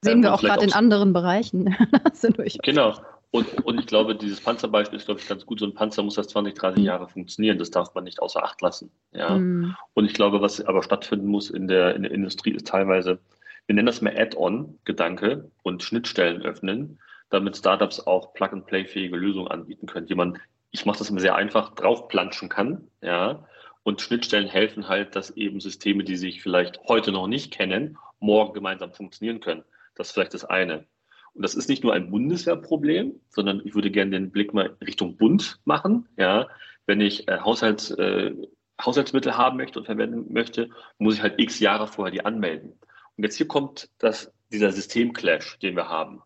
[0.00, 1.76] Sehen ähm, wir auch gerade in anderen Bereichen.
[2.62, 2.94] genau.
[3.30, 5.60] Und, und ich glaube, dieses Panzerbeispiel ist, glaube ich, ganz gut.
[5.60, 6.84] So ein Panzer muss das 20, 30 hm.
[6.84, 7.58] Jahre funktionieren.
[7.58, 8.90] Das darf man nicht außer Acht lassen.
[9.12, 9.30] Ja.
[9.30, 9.74] Mhm.
[9.94, 13.20] Und ich glaube, was aber stattfinden muss in der, in der Industrie, ist teilweise,
[13.66, 16.98] wir nennen das mal Add-on-Gedanke und Schnittstellen öffnen,
[17.30, 20.38] damit Startups auch Plug-and-Play-fähige Lösungen anbieten können, die man,
[20.70, 22.88] ich mache das immer sehr einfach, draufplanschen kann.
[23.00, 23.46] Ja
[23.82, 28.54] und Schnittstellen helfen halt, dass eben Systeme, die sich vielleicht heute noch nicht kennen, morgen
[28.54, 29.64] gemeinsam funktionieren können.
[29.94, 30.86] Das ist vielleicht das eine.
[31.34, 35.16] Und das ist nicht nur ein Bundeswehrproblem, sondern ich würde gerne den Blick mal Richtung
[35.16, 36.08] Bund machen.
[36.16, 36.48] Ja,
[36.86, 38.34] wenn ich äh, Haushalts, äh,
[38.80, 42.78] Haushaltsmittel haben möchte und verwenden möchte, muss ich halt x Jahre vorher die anmelden.
[43.16, 46.22] Und jetzt hier kommt das, dieser Systemclash, den wir haben.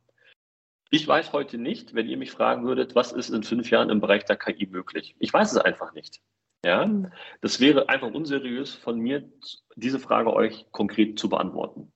[0.90, 4.00] Ich weiß heute nicht, wenn ihr mich fragen würdet, was ist in fünf Jahren im
[4.00, 5.16] Bereich der KI möglich.
[5.18, 6.20] Ich weiß es einfach nicht.
[6.66, 7.12] Ja, hm.
[7.42, 9.22] das wäre einfach unseriös von mir,
[9.76, 11.92] diese Frage euch konkret zu beantworten.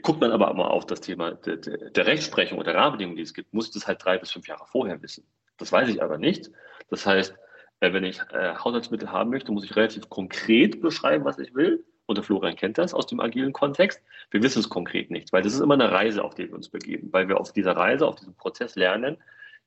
[0.00, 3.34] Guckt man aber mal auf das Thema der, der Rechtsprechung oder der Rahmenbedingungen, die es
[3.34, 5.26] gibt, muss ich das halt drei bis fünf Jahre vorher wissen.
[5.58, 6.50] Das weiß ich aber nicht.
[6.88, 7.34] Das heißt,
[7.80, 11.84] äh, wenn ich äh, Haushaltsmittel haben möchte, muss ich relativ konkret beschreiben, was ich will.
[12.06, 14.02] Und der Florian kennt das aus dem agilen Kontext.
[14.30, 16.70] Wir wissen es konkret nicht, weil das ist immer eine Reise, auf die wir uns
[16.70, 19.18] begeben, weil wir auf dieser Reise, auf diesem Prozess lernen,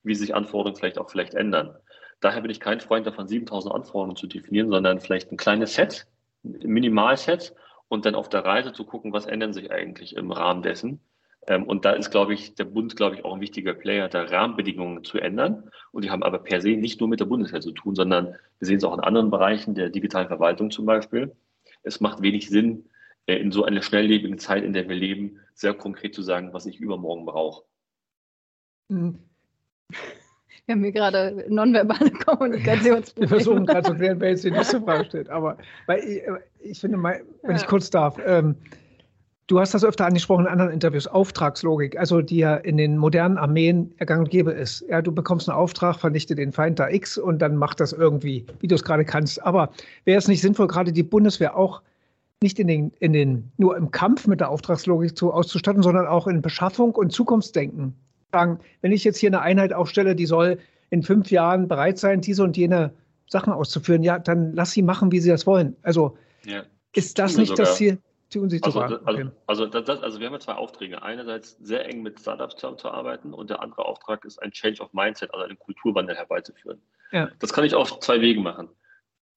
[0.02, 1.78] wie sich Anforderungen vielleicht auch vielleicht ändern.
[2.20, 6.08] Daher bin ich kein Freund davon, 7000 Anforderungen zu definieren, sondern vielleicht ein kleines Set,
[6.44, 7.54] ein Minimalset
[7.88, 11.00] und dann auf der Reise zu gucken, was ändern sich eigentlich im Rahmen dessen.
[11.48, 14.24] Ähm, und da ist, glaube ich, der Bund, glaube ich, auch ein wichtiger Player, da
[14.24, 15.70] Rahmenbedingungen zu ändern.
[15.92, 18.68] Und die haben aber per se nicht nur mit der Bundeswehr zu tun, sondern wir
[18.68, 21.36] sehen es auch in anderen Bereichen, der digitalen Verwaltung zum Beispiel.
[21.84, 22.90] Es macht wenig Sinn,
[23.28, 26.66] äh, in so einer schnelllebigen Zeit, in der wir leben, sehr konkret zu sagen, was
[26.66, 27.64] ich übermorgen brauche.
[28.90, 29.20] Mhm.
[30.68, 33.16] Wir haben hier gerade nonverbale Kommunikationsprobleme.
[33.16, 35.30] Wir versuchen gerade zu klären, wer jetzt die nächste Frage stellt.
[35.30, 36.22] Aber weil ich,
[36.60, 37.56] ich finde, mal, wenn ja.
[37.56, 38.56] ich kurz darf, ähm,
[39.48, 43.38] du hast das öfter angesprochen in anderen Interviews, Auftragslogik, also die ja in den modernen
[43.38, 44.84] Armeen ergang und gäbe ist.
[44.90, 48.46] Ja, du bekommst einen Auftrag, vernichte den Feind da X und dann mach das irgendwie,
[48.60, 49.42] wie du es gerade kannst.
[49.42, 49.70] Aber
[50.04, 51.82] wäre es nicht sinnvoll, gerade die Bundeswehr auch
[52.44, 56.28] nicht in den, in den, nur im Kampf mit der Auftragslogik zu, auszustatten, sondern auch
[56.28, 57.96] in Beschaffung und Zukunftsdenken
[58.32, 60.60] sagen, wenn ich jetzt hier eine Einheit aufstelle, die soll
[60.90, 62.94] in fünf Jahren bereit sein, diese und jene
[63.28, 65.76] Sachen auszuführen, ja, dann lass sie machen, wie sie das wollen.
[65.82, 66.64] Also ja.
[66.94, 67.66] ist das nicht sogar.
[67.66, 68.00] das Ziel?
[68.30, 69.00] Tun Sie also, sogar.
[69.06, 71.02] Also, also, das, also, wir haben ja zwei Aufträge.
[71.02, 74.92] Einerseits sehr eng mit Startups zu arbeiten und der andere Auftrag ist ein Change of
[74.92, 76.82] Mindset, also einen Kulturwandel herbeizuführen.
[77.14, 77.30] Ja.
[77.40, 78.68] Das kann ich auf zwei Wegen machen.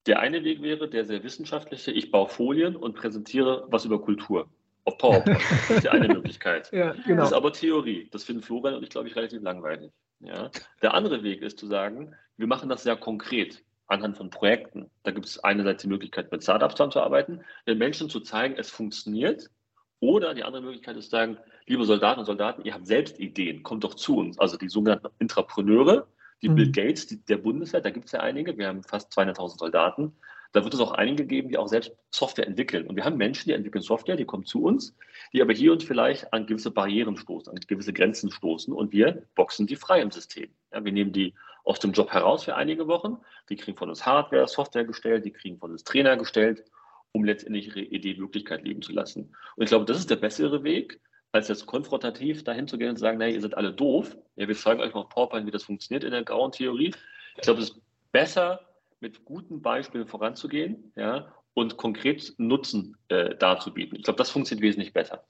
[0.06, 4.48] Der eine Weg wäre der sehr wissenschaftliche, ich baue Folien und präsentiere was über Kultur.
[4.84, 5.40] Auf PowerPoint.
[5.68, 6.70] Das ist die eine Möglichkeit.
[6.72, 7.22] Ja, genau.
[7.22, 8.08] Das ist aber Theorie.
[8.10, 9.92] Das finden Florian und ich, glaube ich, relativ langweilig.
[10.20, 10.50] Ja?
[10.82, 14.90] Der andere Weg ist zu sagen, wir machen das sehr konkret anhand von Projekten.
[15.02, 19.50] Da gibt es einerseits die Möglichkeit, mit Startups zusammenzuarbeiten, den Menschen zu zeigen, es funktioniert.
[19.98, 23.62] Oder die andere Möglichkeit ist zu sagen, liebe Soldaten und Soldaten, ihr habt selbst Ideen,
[23.62, 24.38] kommt doch zu uns.
[24.38, 26.06] Also die sogenannten Intrapreneure,
[26.40, 26.54] die mhm.
[26.54, 30.16] Bill Gates die, der Bundeswehr, da gibt es ja einige, wir haben fast 200.000 Soldaten.
[30.52, 32.86] Da wird es auch einige geben, die auch selbst Software entwickeln.
[32.86, 34.96] Und wir haben Menschen, die entwickeln Software, die kommen zu uns,
[35.32, 39.22] die aber hier und vielleicht an gewisse Barrieren stoßen, an gewisse Grenzen stoßen und wir
[39.36, 40.50] boxen die frei im System.
[40.72, 41.34] Ja, wir nehmen die
[41.64, 45.30] aus dem Job heraus für einige Wochen, die kriegen von uns Hardware, Software gestellt, die
[45.30, 46.64] kriegen von uns Trainer gestellt,
[47.12, 49.34] um letztendlich ihre Idee Wirklichkeit leben zu lassen.
[49.56, 51.00] Und ich glaube, das ist der bessere Weg,
[51.32, 54.16] als jetzt konfrontativ dahin zu gehen und zu sagen, naja, ihr seid alle doof.
[54.36, 56.92] Ja, wir zeigen euch mal auf PowerPoint, wie das funktioniert in der grauen Theorie.
[57.36, 58.60] Ich glaube, es ist besser,
[59.00, 63.96] mit guten Beispielen voranzugehen ja, und konkret Nutzen äh, darzubieten.
[63.96, 65.24] Ich glaube, das funktioniert wesentlich besser.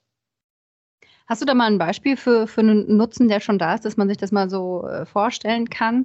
[1.27, 3.97] Hast du da mal ein Beispiel für, für einen Nutzen, der schon da ist, dass
[3.97, 6.05] man sich das mal so äh, vorstellen kann?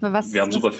[0.00, 0.72] Was, wir, haben super,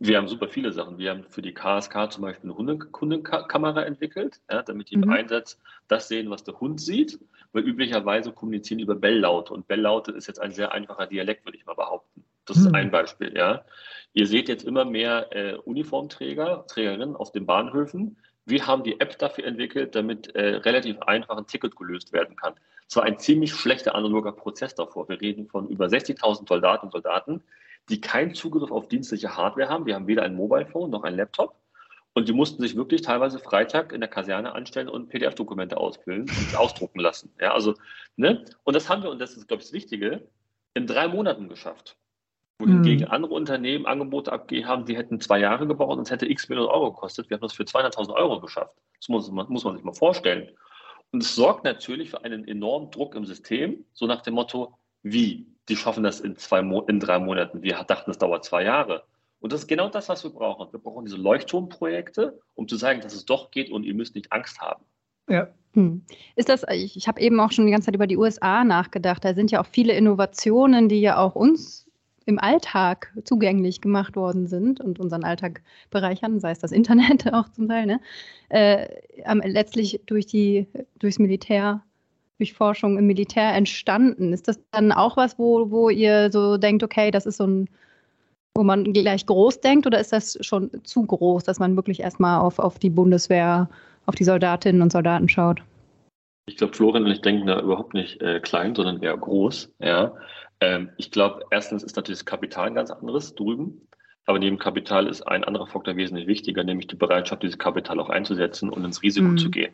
[0.00, 0.96] wir haben super viele Sachen.
[0.96, 5.04] Wir haben für die KSK zum Beispiel eine Hundekamera entwickelt, ja, damit die mhm.
[5.04, 5.58] im Einsatz
[5.88, 7.18] das sehen, was der Hund sieht.
[7.52, 9.52] Weil üblicherweise kommunizieren über Belllaute.
[9.52, 12.24] Und Belllaute ist jetzt ein sehr einfacher Dialekt, würde ich mal behaupten.
[12.46, 13.36] Das ist ein Beispiel.
[13.36, 13.64] Ja.
[14.12, 18.18] Ihr seht jetzt immer mehr äh, Uniformträger, Trägerinnen auf den Bahnhöfen.
[18.44, 22.54] Wir haben die App dafür entwickelt, damit äh, relativ einfach ein Ticket gelöst werden kann.
[22.88, 25.08] Es war ein ziemlich schlechter analoger Prozess davor.
[25.08, 27.42] Wir reden von über 60.000 Soldaten und Soldaten,
[27.88, 29.86] die keinen Zugriff auf dienstliche Hardware haben.
[29.86, 31.54] Die haben weder ein Mobile Phone noch ein Laptop.
[32.14, 36.56] Und die mussten sich wirklich teilweise Freitag in der Kaserne anstellen und PDF-Dokumente ausfüllen und
[36.56, 37.32] ausdrucken lassen.
[37.40, 37.74] Ja, also,
[38.16, 38.44] ne?
[38.64, 40.28] Und das haben wir, und das ist, glaube ich, das Wichtige,
[40.74, 41.96] in drei Monaten geschafft.
[42.58, 43.12] Wohingegen mhm.
[43.12, 46.70] andere Unternehmen Angebote abgegeben haben, die hätten zwei Jahre gebaut und es hätte x Millionen
[46.70, 47.28] Euro gekostet.
[47.28, 48.76] Wir haben das für 200.000 Euro geschafft.
[48.98, 50.48] Das muss, muss man sich mal vorstellen.
[51.10, 55.46] Und es sorgt natürlich für einen enormen Druck im System, so nach dem Motto, wie?
[55.68, 57.62] Die schaffen das in, zwei Mo in drei Monaten.
[57.62, 59.04] Wir dachten, es dauert zwei Jahre.
[59.40, 60.72] Und das ist genau das, was wir brauchen.
[60.72, 64.32] Wir brauchen diese Leuchtturmprojekte, um zu sagen, dass es doch geht und ihr müsst nicht
[64.32, 64.84] Angst haben.
[65.28, 65.48] Ja.
[65.74, 66.04] Hm.
[66.36, 69.24] Ist das, ich, ich habe eben auch schon die ganze Zeit über die USA nachgedacht.
[69.24, 71.88] Da sind ja auch viele Innovationen, die ja auch uns
[72.26, 77.48] im Alltag zugänglich gemacht worden sind und unseren Alltag bereichern, sei es das Internet auch
[77.50, 78.00] zum Teil, ne?
[78.48, 78.86] äh,
[79.44, 80.66] letztlich durch die,
[80.98, 81.82] durchs Militär,
[82.38, 84.32] durch Forschung im Militär entstanden.
[84.32, 87.68] Ist das dann auch was, wo, wo ihr so denkt, okay, das ist so ein,
[88.54, 92.40] wo man gleich groß denkt oder ist das schon zu groß, dass man wirklich erstmal
[92.40, 93.68] auf, auf die Bundeswehr,
[94.06, 95.62] auf die Soldatinnen und Soldaten schaut?
[96.46, 99.72] Ich glaube, Florian und ich denken da überhaupt nicht äh, klein, sondern eher groß.
[99.78, 100.12] Ja.
[100.62, 103.88] Ähm, ich glaube, erstens ist natürlich das Kapital ein ganz anderes drüben.
[104.26, 108.08] Aber neben Kapital ist ein anderer Faktor wesentlich wichtiger, nämlich die Bereitschaft, dieses Kapital auch
[108.08, 109.38] einzusetzen und ins Risiko mhm.
[109.38, 109.72] zu gehen.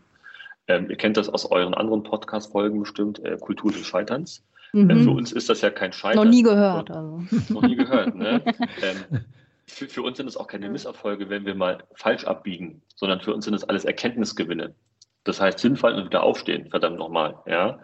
[0.67, 4.43] Ähm, ihr kennt das aus euren anderen Podcast-Folgen bestimmt, äh, Kultur des Scheiterns.
[4.73, 4.89] Mhm.
[4.89, 6.25] Ähm, für uns ist das ja kein Scheitern.
[6.25, 6.91] Noch nie gehört.
[6.91, 7.23] Also.
[7.53, 8.15] Noch nie gehört.
[8.15, 8.43] Ne?
[8.83, 9.21] ähm,
[9.67, 13.35] für, für, uns sind es auch keine Misserfolge, wenn wir mal falsch abbiegen, sondern für
[13.35, 14.75] uns sind es alles Erkenntnisgewinne.
[15.25, 17.35] Das heißt, hinfallen und wieder aufstehen, verdammt nochmal.
[17.47, 17.79] Ja?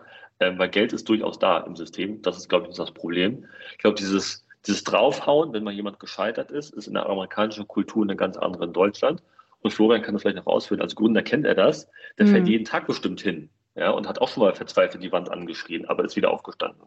[0.44, 2.22] Äh, weil Geld ist durchaus da im System.
[2.22, 3.46] Das ist, glaube ich, das Problem.
[3.72, 8.02] Ich glaube, dieses, dieses Draufhauen, wenn mal jemand gescheitert ist, ist in der amerikanischen Kultur
[8.02, 9.22] eine ganz andere in Deutschland.
[9.60, 10.80] Und Florian kann das vielleicht noch ausführen.
[10.80, 11.88] Als Gründer kennt er das.
[12.18, 12.30] Der mhm.
[12.30, 13.48] fällt jeden Tag bestimmt hin.
[13.76, 16.86] Ja, und hat auch schon mal verzweifelt die Wand angeschrien, aber ist wieder aufgestanden.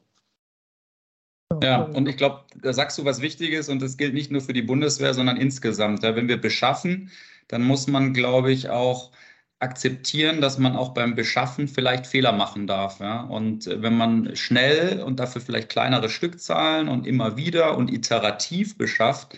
[1.61, 4.53] Ja, und ich glaube, da sagst du was Wichtiges und das gilt nicht nur für
[4.53, 6.03] die Bundeswehr, sondern insgesamt.
[6.03, 7.11] Ja, wenn wir beschaffen,
[7.47, 9.11] dann muss man, glaube ich, auch
[9.59, 12.99] akzeptieren, dass man auch beim Beschaffen vielleicht Fehler machen darf.
[12.99, 13.21] Ja?
[13.21, 18.77] Und äh, wenn man schnell und dafür vielleicht kleinere Stückzahlen und immer wieder und iterativ
[18.77, 19.37] beschafft,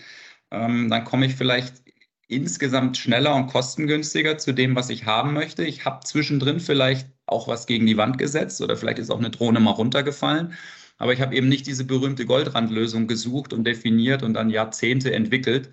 [0.50, 1.82] ähm, dann komme ich vielleicht
[2.28, 5.64] insgesamt schneller und kostengünstiger zu dem, was ich haben möchte.
[5.64, 9.30] Ich habe zwischendrin vielleicht auch was gegen die Wand gesetzt oder vielleicht ist auch eine
[9.30, 10.54] Drohne mal runtergefallen.
[10.98, 15.70] Aber ich habe eben nicht diese berühmte Goldrandlösung gesucht und definiert und dann Jahrzehnte entwickelt,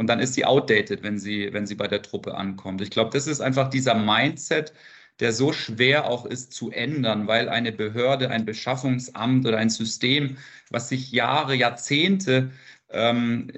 [0.00, 2.80] und dann ist sie outdated, wenn sie, wenn sie bei der Truppe ankommt.
[2.80, 4.72] Ich glaube, das ist einfach dieser Mindset,
[5.20, 10.38] der so schwer auch ist zu ändern, weil eine Behörde, ein Beschaffungsamt oder ein System,
[10.70, 12.50] was sich Jahre, Jahrzehnte
[12.88, 13.52] ähm,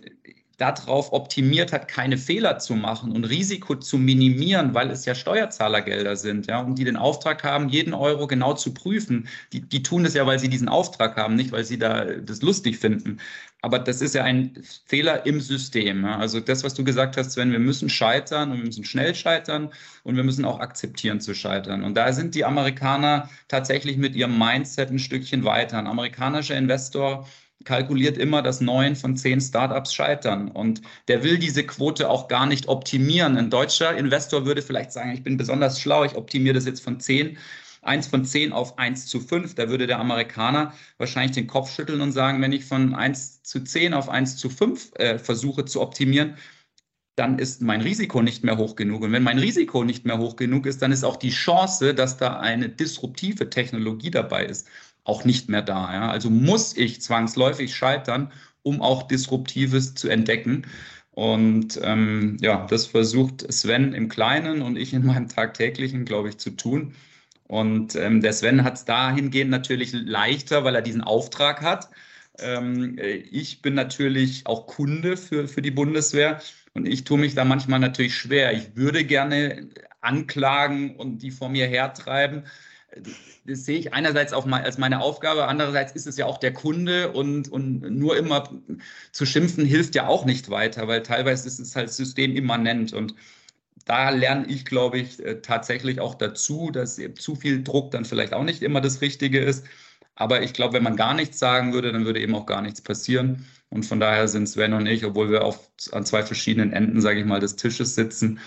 [0.71, 6.15] darauf optimiert hat, keine Fehler zu machen und Risiko zu minimieren, weil es ja Steuerzahlergelder
[6.15, 9.27] sind, ja, und die den Auftrag haben, jeden Euro genau zu prüfen.
[9.53, 12.43] Die, die tun es ja, weil sie diesen Auftrag haben, nicht weil sie da das
[12.43, 13.19] lustig finden.
[13.65, 16.05] Aber das ist ja ein Fehler im System.
[16.05, 16.19] Ja.
[16.19, 19.71] Also das, was du gesagt hast, Sven, wir müssen scheitern und wir müssen schnell scheitern
[20.03, 21.85] und wir müssen auch akzeptieren zu scheitern.
[21.85, 25.79] Und da sind die Amerikaner tatsächlich mit ihrem Mindset ein Stückchen weiter.
[25.79, 27.27] Ein amerikanischer Investor
[27.65, 30.49] kalkuliert immer, dass neun von zehn Startups scheitern.
[30.51, 33.37] Und der will diese Quote auch gar nicht optimieren.
[33.37, 37.01] Ein deutscher Investor würde vielleicht sagen, ich bin besonders schlau, ich optimiere das jetzt von
[37.01, 37.39] zehn,
[37.83, 39.55] eins von zehn auf eins zu fünf.
[39.55, 43.65] Da würde der Amerikaner wahrscheinlich den Kopf schütteln und sagen, wenn ich von eins zu
[43.65, 46.37] zehn auf eins zu fünf äh, versuche zu optimieren,
[47.17, 49.03] dann ist mein Risiko nicht mehr hoch genug.
[49.03, 52.17] Und wenn mein Risiko nicht mehr hoch genug ist, dann ist auch die Chance, dass
[52.17, 54.67] da eine disruptive Technologie dabei ist,
[55.05, 55.93] auch nicht mehr da.
[55.93, 56.11] Ja?
[56.11, 60.67] Also muss ich zwangsläufig scheitern, um auch Disruptives zu entdecken.
[61.11, 66.39] Und ähm, ja, das versucht Sven im Kleinen und ich in meinem tagtäglichen, glaube ich,
[66.39, 66.95] zu tun.
[67.49, 71.91] Und ähm, der Sven hat es dahingehend natürlich leichter, weil er diesen Auftrag hat.
[72.39, 76.41] Ähm, ich bin natürlich auch Kunde für, für die Bundeswehr
[76.73, 78.55] und ich tue mich da manchmal natürlich schwer.
[78.55, 79.69] Ich würde gerne
[80.01, 82.45] anklagen und die vor mir hertreiben
[83.47, 86.53] das sehe ich einerseits auch mal als meine Aufgabe, andererseits ist es ja auch der
[86.53, 88.51] Kunde und, und nur immer
[89.13, 93.15] zu schimpfen hilft ja auch nicht weiter, weil teilweise ist es halt systemimmanent und
[93.85, 98.33] da lerne ich, glaube ich, äh, tatsächlich auch dazu, dass zu viel Druck dann vielleicht
[98.33, 99.65] auch nicht immer das Richtige ist.
[100.15, 102.81] Aber ich glaube, wenn man gar nichts sagen würde, dann würde eben auch gar nichts
[102.83, 103.47] passieren.
[103.71, 107.21] Und von daher sind Sven und ich, obwohl wir auf, an zwei verschiedenen Enden, sage
[107.21, 108.39] ich mal, des Tisches sitzen,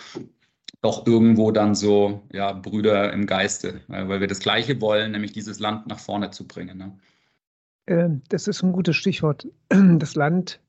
[0.85, 5.59] doch irgendwo dann so ja, Brüder im Geiste, weil wir das Gleiche wollen, nämlich dieses
[5.59, 6.77] Land nach vorne zu bringen.
[6.77, 6.91] Ne?
[7.87, 9.47] Ähm, das ist ein gutes Stichwort.
[9.97, 10.59] Das Land,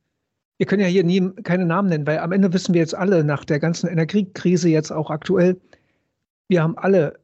[0.56, 3.24] wir können ja hier nie keine Namen nennen, weil am Ende wissen wir jetzt alle
[3.24, 5.60] nach der ganzen Energiekrise jetzt auch aktuell,
[6.48, 7.18] wir haben alle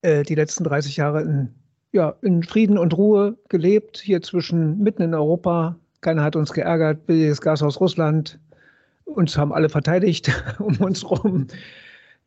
[0.00, 1.54] äh, die letzten 30 Jahre in,
[1.92, 5.76] ja, in Frieden und Ruhe gelebt, hier zwischen mitten in Europa.
[6.00, 8.40] Keiner hat uns geärgert, billiges Gas aus Russland.
[9.04, 11.46] Uns haben alle verteidigt um uns rum.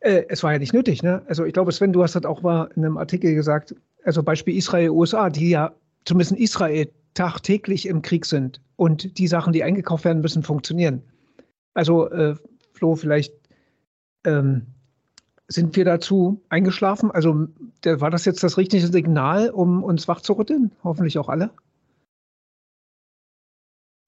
[0.06, 1.02] Äh, es war ja nicht nötig.
[1.02, 1.22] Ne?
[1.26, 4.56] Also ich glaube, Sven, du hast das auch mal in einem Artikel gesagt, also Beispiel
[4.56, 5.72] Israel, USA, die ja
[6.04, 11.02] zumindest in Israel tagtäglich im Krieg sind und die Sachen, die eingekauft werden müssen, funktionieren.
[11.74, 12.36] Also äh,
[12.72, 13.34] Flo, vielleicht
[14.24, 14.66] ähm,
[15.48, 17.10] sind wir dazu eingeschlafen?
[17.10, 17.48] Also
[17.84, 20.70] war das jetzt das richtige Signal, um uns wach zu rütteln?
[20.84, 21.50] Hoffentlich auch alle.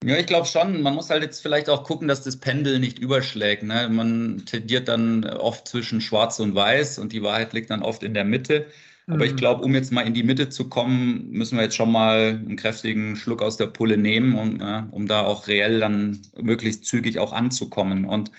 [0.05, 0.83] Ja, ich glaube schon.
[0.83, 3.65] Man muss halt jetzt vielleicht auch gucken, dass das Pendel nicht überschlägt.
[3.65, 3.89] Ne?
[3.91, 8.15] Man tendiert dann oft zwischen Schwarz und Weiß und die Wahrheit liegt dann oft in
[8.15, 8.67] der Mitte.
[9.09, 9.37] Aber ich mhm.
[9.37, 12.57] glaube, um jetzt mal in die Mitte zu kommen, müssen wir jetzt schon mal einen
[12.57, 17.19] kräftigen Schluck aus der Pulle nehmen, und, äh, um da auch reell dann möglichst zügig
[17.19, 18.05] auch anzukommen.
[18.05, 18.31] Und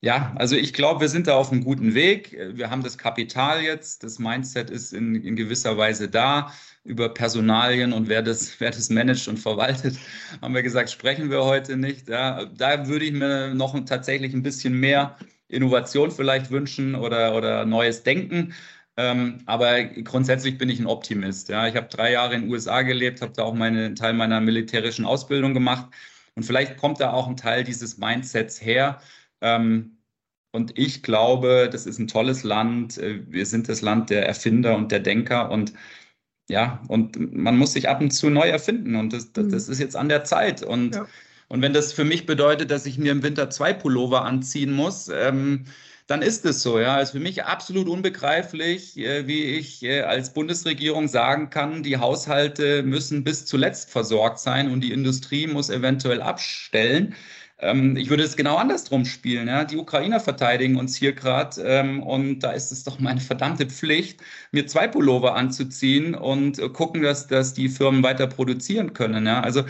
[0.00, 2.36] ja, also ich glaube, wir sind da auf einem guten Weg.
[2.54, 6.52] Wir haben das Kapital jetzt, das Mindset ist in, in gewisser Weise da.
[6.84, 9.96] Über Personalien und wer das, wer das managt und verwaltet,
[10.40, 12.08] haben wir gesagt, sprechen wir heute nicht.
[12.08, 15.16] Ja, da würde ich mir noch tatsächlich ein bisschen mehr
[15.48, 18.54] Innovation vielleicht wünschen oder, oder neues Denken.
[18.96, 21.48] Ähm, aber grundsätzlich bin ich ein Optimist.
[21.48, 21.66] Ja.
[21.66, 25.04] Ich habe drei Jahre in den USA gelebt, habe da auch meinen Teil meiner militärischen
[25.06, 25.88] Ausbildung gemacht.
[26.34, 29.00] Und vielleicht kommt da auch ein Teil dieses Mindsets her,
[29.42, 29.98] ähm,
[30.52, 32.98] und ich glaube, das ist ein tolles Land.
[32.98, 35.72] Äh, wir sind das Land der Erfinder und der Denker und
[36.52, 39.72] ja, und man muss sich ab und zu neu erfinden und das, das, das mhm.
[39.72, 40.62] ist jetzt an der Zeit.
[40.62, 41.06] Und, ja.
[41.48, 45.08] und wenn das für mich bedeutet, dass ich mir im Winter zwei Pullover anziehen muss,
[45.08, 45.64] ähm,
[46.08, 46.78] dann ist es so.
[46.78, 51.82] Ja, es ist für mich absolut unbegreiflich, äh, wie ich äh, als Bundesregierung sagen kann,
[51.82, 57.14] die Haushalte müssen bis zuletzt versorgt sein und die Industrie muss eventuell abstellen.
[57.62, 59.46] Ähm, ich würde es genau andersrum spielen.
[59.46, 59.64] Ja?
[59.64, 64.20] Die Ukrainer verteidigen uns hier gerade ähm, und da ist es doch meine verdammte Pflicht,
[64.50, 69.26] mir zwei Pullover anzuziehen und äh, gucken, dass, dass die Firmen weiter produzieren können.
[69.26, 69.40] Ja?
[69.40, 69.64] Also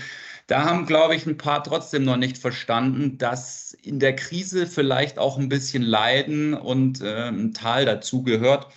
[0.46, 5.18] da haben, glaube ich, ein paar trotzdem noch nicht verstanden, dass in der Krise vielleicht
[5.18, 8.68] auch ein bisschen Leiden und äh, ein Tal dazugehört.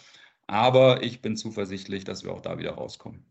[0.47, 3.25] Aber ich bin zuversichtlich, dass wir auch da wieder rauskommen.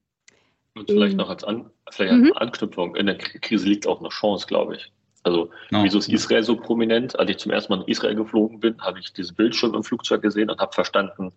[0.75, 2.33] Und vielleicht noch als, An vielleicht mhm.
[2.33, 4.92] als Anknüpfung, in der Krise liegt auch eine Chance, glaube ich.
[5.24, 5.82] Also no.
[5.82, 7.18] wieso ist Israel so prominent?
[7.18, 10.22] Als ich zum ersten Mal in Israel geflogen bin, habe ich dieses Bildschirm im Flugzeug
[10.22, 11.32] gesehen und habe verstanden,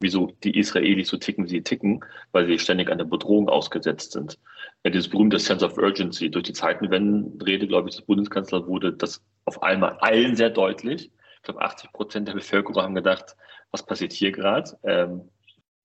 [0.00, 4.38] wieso die Israelis so ticken, wie sie ticken, weil sie ständig einer Bedrohung ausgesetzt sind.
[4.84, 9.22] Ja, dieses berühmte Sense of Urgency durch die Zeitenwende-Rede, glaube ich, des Bundeskanzlers wurde das
[9.44, 11.10] auf einmal allen sehr deutlich.
[11.36, 13.36] Ich glaube, 80 Prozent der Bevölkerung haben gedacht,
[13.70, 15.22] was passiert hier gerade ähm,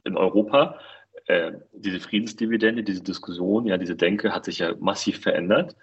[0.03, 0.79] in Europa?
[1.25, 5.75] Äh, diese Friedensdividende, diese Diskussion, ja, diese Denke hat sich ja massiv verändert.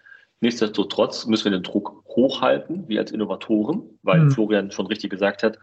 [0.44, 4.30] Nichtsdestotrotz müssen wir den Druck hochhalten, wie als Innovatoren, weil mhm.
[4.30, 5.58] Florian schon richtig gesagt hat,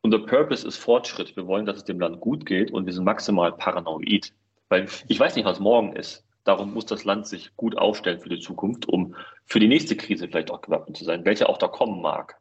[0.00, 1.36] unser Purpose ist Fortschritt.
[1.36, 4.32] Wir wollen, dass es dem Land gut geht und wir sind maximal paranoid.
[4.70, 6.24] Weil ich weiß nicht, was morgen ist.
[6.44, 10.26] Darum muss das Land sich gut aufstellen für die Zukunft, um für die nächste Krise
[10.26, 12.36] vielleicht auch gewappnet zu sein, welche auch da kommen mag.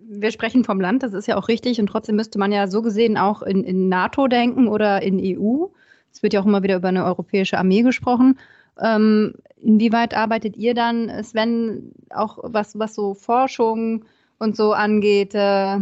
[0.00, 1.80] Wir sprechen vom Land, das ist ja auch richtig.
[1.80, 5.66] Und trotzdem müsste man ja so gesehen auch in, in NATO denken oder in EU.
[6.12, 8.38] Es wird ja auch immer wieder über eine europäische Armee gesprochen.
[8.80, 14.04] Ähm, inwieweit arbeitet ihr dann, Sven, auch was, was so Forschung
[14.38, 15.78] und so angeht, äh,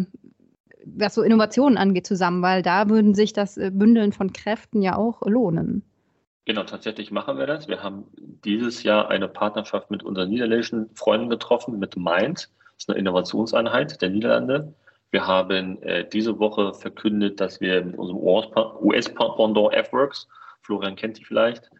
[0.84, 2.42] was so Innovationen angeht, zusammen?
[2.42, 5.82] Weil da würden sich das äh, Bündeln von Kräften ja auch lohnen.
[6.44, 7.68] Genau, tatsächlich machen wir das.
[7.68, 12.48] Wir haben dieses Jahr eine Partnerschaft mit unseren niederländischen Freunden getroffen, mit Mind.
[12.74, 14.72] Das ist eine Innovationseinheit der Niederlande.
[15.10, 20.28] Wir haben äh, diese Woche verkündet, dass wir mit unserem US-Pendant F-Works,
[20.62, 21.70] Florian kennt die vielleicht,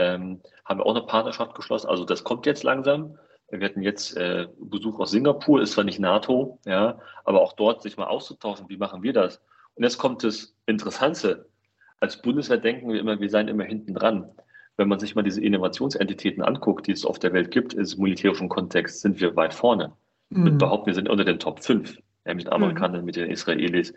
[0.00, 1.88] ähm, haben wir auch eine Partnerschaft geschlossen.
[1.88, 3.18] Also das kommt jetzt langsam.
[3.50, 7.82] Wir hatten jetzt äh, Besuch aus Singapur, ist zwar nicht NATO, ja, aber auch dort
[7.82, 9.42] sich mal auszutauschen, wie machen wir das?
[9.74, 11.48] Und jetzt kommt das Interessante.
[11.98, 14.30] Als Bundeswehr denken wir immer, wir seien immer hinten dran.
[14.76, 18.48] Wenn man sich mal diese Innovationsentitäten anguckt, die es auf der Welt gibt, im militärischen
[18.48, 19.92] Kontext, sind wir weit vorne.
[20.30, 20.46] Mhm.
[20.46, 23.06] Ich behaupten, wir sind unter den Top 5 ja, mit den Amerikanern, mhm.
[23.06, 23.92] mit den Israelis,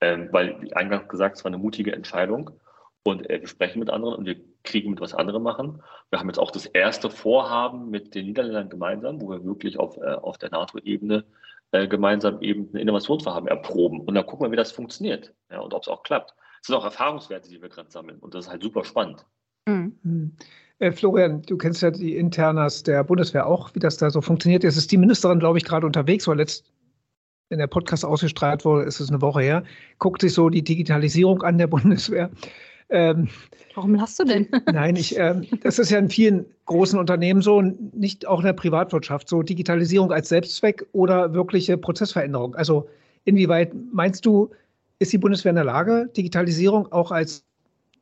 [0.00, 2.50] ähm, weil, wie eingangs gesagt, es war eine mutige Entscheidung.
[3.04, 5.82] Und äh, wir sprechen mit anderen und wir kriegen mit was anderem machen.
[6.10, 9.96] Wir haben jetzt auch das erste Vorhaben mit den Niederländern gemeinsam, wo wir wirklich auf,
[9.96, 11.24] äh, auf der NATO-Ebene
[11.72, 14.00] äh, gemeinsam eben ein Innovationsvorhaben erproben.
[14.00, 16.34] Und dann gucken wir, wie das funktioniert ja, und ob es auch klappt.
[16.60, 18.18] Es sind auch Erfahrungswerte, die wir gerade sammeln.
[18.18, 19.24] Und das ist halt super spannend.
[19.66, 19.98] Mhm.
[20.02, 20.36] mhm.
[20.78, 24.62] Äh, Florian, du kennst ja die Internas der Bundeswehr auch, wie das da so funktioniert.
[24.62, 26.70] Jetzt ist die Ministerin, glaube ich, gerade unterwegs, weil letzt,
[27.48, 29.64] wenn der Podcast ausgestrahlt wurde, ist es eine Woche her,
[29.98, 32.30] guckt sich so die Digitalisierung an der Bundeswehr.
[32.88, 33.28] Ähm,
[33.74, 34.48] Warum hast du denn?
[34.72, 38.52] Nein, ich, äh, das ist ja in vielen großen Unternehmen so, nicht auch in der
[38.52, 42.54] Privatwirtschaft, so Digitalisierung als Selbstzweck oder wirkliche Prozessveränderung.
[42.54, 42.88] Also
[43.24, 44.50] inwieweit meinst du,
[44.98, 47.44] ist die Bundeswehr in der Lage, Digitalisierung auch als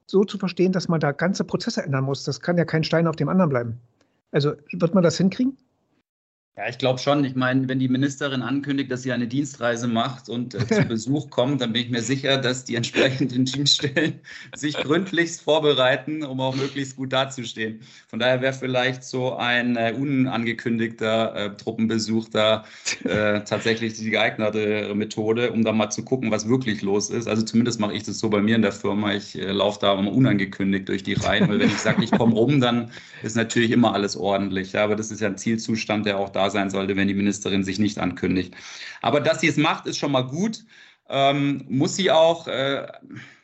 [0.07, 2.25] so zu verstehen, dass man da ganze Prozesse ändern muss?
[2.25, 3.81] Das kann ja kein Stein auf dem anderen bleiben.
[4.33, 5.57] Also wird man das hinkriegen?
[6.57, 7.25] Ja, ich glaube schon.
[7.25, 11.29] Ich meine, wenn die Ministerin ankündigt, dass sie eine Dienstreise macht und äh, zu Besuch
[11.29, 14.21] kommt, dann bin ich mir sicher, dass die entsprechenden Dienststellen
[14.55, 17.81] sich gründlichst vorbereiten, um auch möglichst gut dazustehen.
[18.07, 22.65] Von daher wäre vielleicht so ein äh, unangekündigter äh, Truppenbesuch da
[23.03, 27.27] äh, tatsächlich die geeignete Methode, um da mal zu gucken, was wirklich los ist.
[27.27, 29.13] Also zumindest mache ich das so bei mir in der Firma.
[29.13, 32.35] Ich äh, laufe da immer unangekündigt durch die Reihen, weil wenn ich sage, ich komme
[32.35, 32.93] rum, dann
[33.25, 34.71] ist natürlich immer alles ordentlich.
[34.71, 37.65] Ja, aber das ist ja ein Zielzustand, der auch da sein sollte, wenn die Ministerin
[37.65, 38.55] sich nicht ankündigt.
[39.03, 40.65] Aber dass sie es macht, ist schon mal gut.
[41.09, 42.87] Ähm, muss sie auch, äh,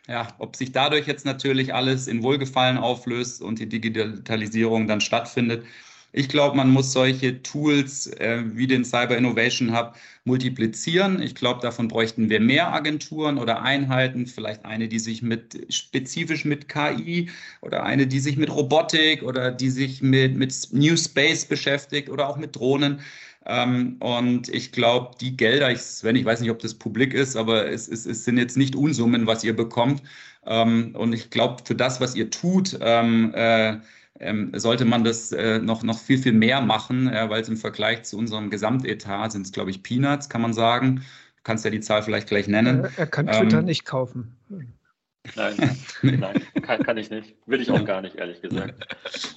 [0.08, 5.64] ja, ob sich dadurch jetzt natürlich alles in Wohlgefallen auflöst und die Digitalisierung dann stattfindet,
[6.12, 9.94] ich glaube, man muss solche Tools äh, wie den Cyber Innovation Hub
[10.24, 11.22] multiplizieren.
[11.22, 16.44] Ich glaube, davon bräuchten wir mehr Agenturen oder Einheiten, vielleicht eine, die sich mit spezifisch
[16.44, 17.30] mit KI
[17.62, 22.28] oder eine, die sich mit Robotik oder die sich mit, mit New Space beschäftigt oder
[22.28, 23.00] auch mit Drohnen.
[23.46, 27.36] Ähm, und ich glaube, die Gelder, ich, Sven, ich weiß nicht, ob das publik ist,
[27.36, 30.02] aber es, es, es sind jetzt nicht Unsummen, was ihr bekommt.
[30.46, 33.78] Ähm, und ich glaube, für das, was ihr tut, ähm, äh,
[34.20, 37.56] ähm, sollte man das äh, noch, noch viel, viel mehr machen, äh, weil es im
[37.56, 40.96] Vergleich zu unserem Gesamtetat sind es, glaube ich, Peanuts, kann man sagen.
[40.96, 42.86] Du kannst ja die Zahl vielleicht gleich nennen.
[42.96, 44.36] Er kann Twitter ähm, nicht kaufen.
[45.36, 47.34] Nein, nein, kann, kann, ich nicht.
[47.46, 48.74] Will ich auch gar nicht, ehrlich gesagt.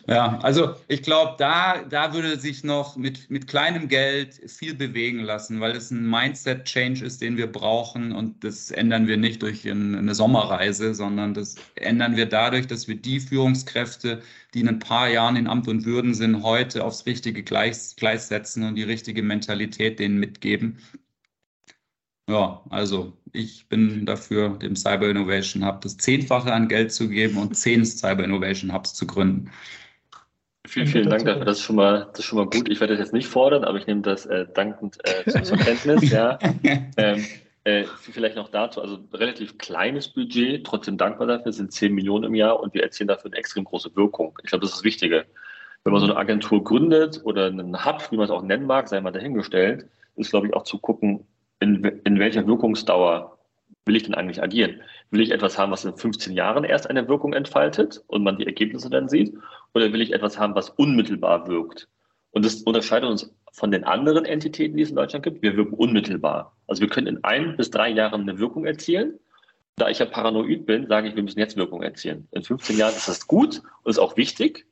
[0.07, 5.19] Ja, also ich glaube, da, da würde sich noch mit, mit kleinem Geld viel bewegen
[5.19, 9.69] lassen, weil es ein Mindset-Change ist, den wir brauchen und das ändern wir nicht durch
[9.69, 14.21] eine Sommerreise, sondern das ändern wir dadurch, dass wir die Führungskräfte,
[14.53, 18.29] die in ein paar Jahren in Amt und Würden sind, heute aufs richtige Gleis, Gleis
[18.29, 20.77] setzen und die richtige Mentalität denen mitgeben.
[22.29, 27.37] Ja, also ich bin dafür, dem Cyber Innovation Hub das Zehnfache an Geld zu geben
[27.37, 29.51] und zehn Cyber Innovation Hubs zu gründen.
[30.65, 31.43] Vielen, vielen Dank dafür.
[31.43, 32.69] Das ist schon mal, das ist schon mal gut.
[32.69, 36.09] Ich werde das jetzt nicht fordern, aber ich nehme das äh, dankend äh, zur Kenntnis.
[36.09, 36.39] Ja.
[36.95, 37.25] Ähm,
[37.65, 42.35] äh, vielleicht noch dazu, also relativ kleines Budget, trotzdem dankbar dafür, sind 10 Millionen im
[42.35, 44.37] Jahr und wir erzielen dafür eine extrem große Wirkung.
[44.43, 45.25] Ich glaube, das ist das Wichtige.
[45.83, 48.87] Wenn man so eine Agentur gründet oder einen Hub, wie man es auch nennen mag,
[48.87, 51.25] sei mal dahingestellt, ist, glaube ich, auch zu gucken,
[51.63, 53.37] in, in welcher Wirkungsdauer
[53.85, 54.81] will ich denn eigentlich agieren?
[55.11, 58.45] Will ich etwas haben, was in 15 Jahren erst eine Wirkung entfaltet und man die
[58.45, 59.33] Ergebnisse dann sieht?
[59.73, 61.87] Oder will ich etwas haben, was unmittelbar wirkt?
[62.31, 65.41] Und das unterscheidet uns von den anderen Entitäten, die es in Deutschland gibt.
[65.41, 66.55] Wir wirken unmittelbar.
[66.67, 69.19] Also wir können in ein bis drei Jahren eine Wirkung erzielen.
[69.75, 72.27] Da ich ja paranoid bin, sage ich, wir müssen jetzt Wirkung erzielen.
[72.31, 74.65] In 15 Jahren ist das gut und ist auch wichtig.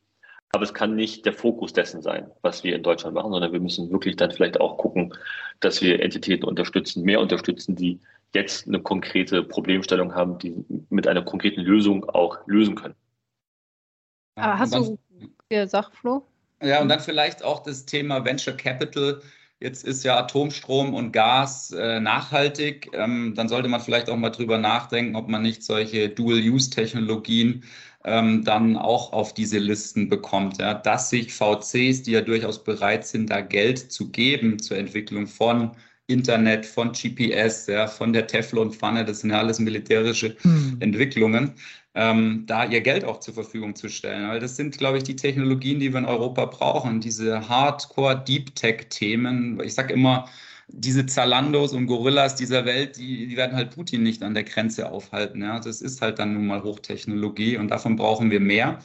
[0.54, 3.60] Aber es kann nicht der Fokus dessen sein, was wir in Deutschland machen, sondern wir
[3.60, 5.14] müssen wirklich dann vielleicht auch gucken,
[5.60, 8.00] dass wir Entitäten unterstützen, mehr unterstützen, die
[8.34, 12.94] jetzt eine konkrete Problemstellung haben, die mit einer konkreten Lösung auch lösen können.
[14.36, 14.98] Aber hast du,
[15.50, 16.26] ja, sag Flo?
[16.62, 19.20] Ja, und dann vielleicht auch das Thema Venture Capital.
[19.60, 22.90] Jetzt ist ja Atomstrom und Gas äh, nachhaltig.
[22.94, 27.64] Ähm, dann sollte man vielleicht auch mal drüber nachdenken, ob man nicht solche Dual-Use-Technologien
[28.04, 30.58] ähm, dann auch auf diese Listen bekommt.
[30.58, 30.74] Ja?
[30.74, 35.72] Dass sich VCs, die ja durchaus bereit sind, da Geld zu geben zur Entwicklung von
[36.06, 40.76] Internet, von GPS, ja, von der Teflon-Pfanne, das sind ja alles militärische hm.
[40.80, 41.52] Entwicklungen,
[41.94, 44.28] ähm, da ihr Geld auch zur Verfügung zu stellen.
[44.28, 47.00] Weil das sind, glaube ich, die Technologien, die wir in Europa brauchen.
[47.00, 49.60] Diese Hardcore-Deep-Tech-Themen.
[49.62, 50.28] Ich sage immer,
[50.72, 54.90] diese Zalandos und Gorillas dieser Welt, die, die werden halt Putin nicht an der Grenze
[54.90, 55.42] aufhalten.
[55.42, 55.60] Ja?
[55.60, 58.78] Das ist halt dann nun mal Hochtechnologie und davon brauchen wir mehr.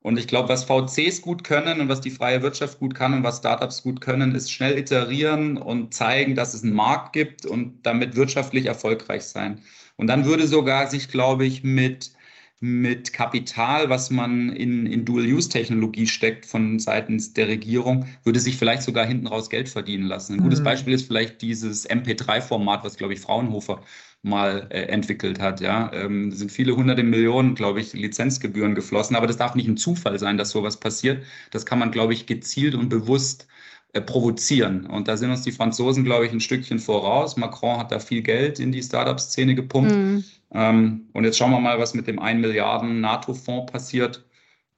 [0.00, 3.24] Und ich glaube, was VCs gut können und was die freie Wirtschaft gut kann und
[3.24, 7.84] was Startups gut können, ist schnell iterieren und zeigen, dass es einen Markt gibt und
[7.84, 9.60] damit wirtschaftlich erfolgreich sein.
[9.96, 12.12] Und dann würde sogar sich, glaube ich, mit
[12.60, 18.82] mit Kapital, was man in, in Dual-Use-Technologie steckt von seitens der Regierung, würde sich vielleicht
[18.82, 20.34] sogar hinten raus Geld verdienen lassen.
[20.34, 20.64] Ein gutes mhm.
[20.64, 23.82] Beispiel ist vielleicht dieses MP3-Format, was, glaube ich, Fraunhofer
[24.22, 25.60] mal äh, entwickelt hat.
[25.60, 29.16] Ja, ähm, sind viele hunderte Millionen, glaube ich, Lizenzgebühren geflossen.
[29.16, 31.24] Aber das darf nicht ein Zufall sein, dass sowas passiert.
[31.50, 33.46] Das kann man, glaube ich, gezielt und bewusst
[33.92, 34.86] provozieren.
[34.86, 37.36] Und da sind uns die Franzosen, glaube ich, ein Stückchen voraus.
[37.36, 39.92] Macron hat da viel Geld in die Startup-Szene gepumpt.
[39.92, 40.24] Mhm.
[40.52, 44.24] Ähm, und jetzt schauen wir mal, was mit dem 1 Milliarden NATO-Fonds passiert.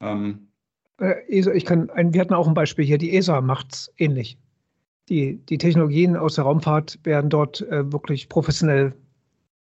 [0.00, 0.48] Ähm,
[1.00, 3.92] äh, ESA, ich kann, ein, wir hatten auch ein Beispiel hier, die ESA macht es
[3.98, 4.38] ähnlich.
[5.08, 8.94] Die, die Technologien aus der Raumfahrt werden dort äh, wirklich professionell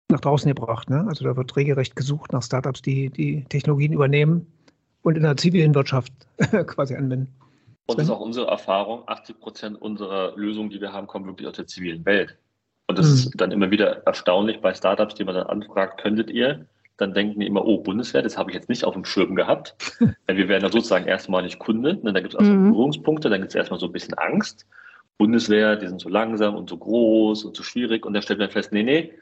[0.10, 0.90] nach draußen gebracht.
[0.90, 1.06] Ne?
[1.08, 4.48] Also da wird regelrecht gesucht nach Startups, die die Technologien übernehmen
[5.02, 6.12] und in der zivilen Wirtschaft
[6.68, 7.34] quasi anwenden.
[7.90, 11.48] Und das ist auch unsere Erfahrung, 80 Prozent unserer Lösungen, die wir haben, kommen wirklich
[11.48, 12.38] aus der zivilen Welt.
[12.88, 13.14] Und das mhm.
[13.14, 16.66] ist dann immer wieder erstaunlich bei Startups, die man dann anfragt, könntet ihr?
[16.98, 19.76] Dann denken die immer, oh, Bundeswehr, das habe ich jetzt nicht auf dem Schirm gehabt.
[20.28, 22.00] wir werden da sozusagen erstmal nicht Kunde.
[22.04, 22.14] Ne?
[22.14, 22.72] Da gibt es auch so mhm.
[22.72, 24.66] Berührungspunkte, dann gibt es erstmal so ein bisschen Angst.
[25.18, 28.06] Bundeswehr, die sind so langsam und so groß und so schwierig.
[28.06, 29.14] Und da stellt man fest, nee, nee.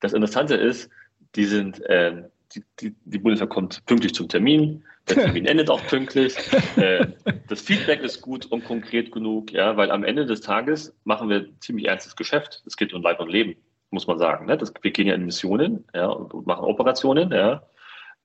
[0.00, 0.90] Das Interessante ist,
[1.34, 2.22] die sind, äh,
[2.54, 4.84] die, die, die Bundeswehr kommt pünktlich zum Termin.
[5.08, 6.36] Der Termin endet auch pünktlich.
[6.76, 7.06] Äh,
[7.48, 11.58] das Feedback ist gut und konkret genug, ja, weil am Ende des Tages machen wir
[11.60, 12.62] ziemlich ernstes Geschäft.
[12.66, 13.56] Es geht um Leib und Leben,
[13.90, 14.46] muss man sagen.
[14.46, 14.58] Ne?
[14.58, 17.32] Das, wir gehen ja in Missionen ja, und machen Operationen.
[17.32, 17.62] Ja.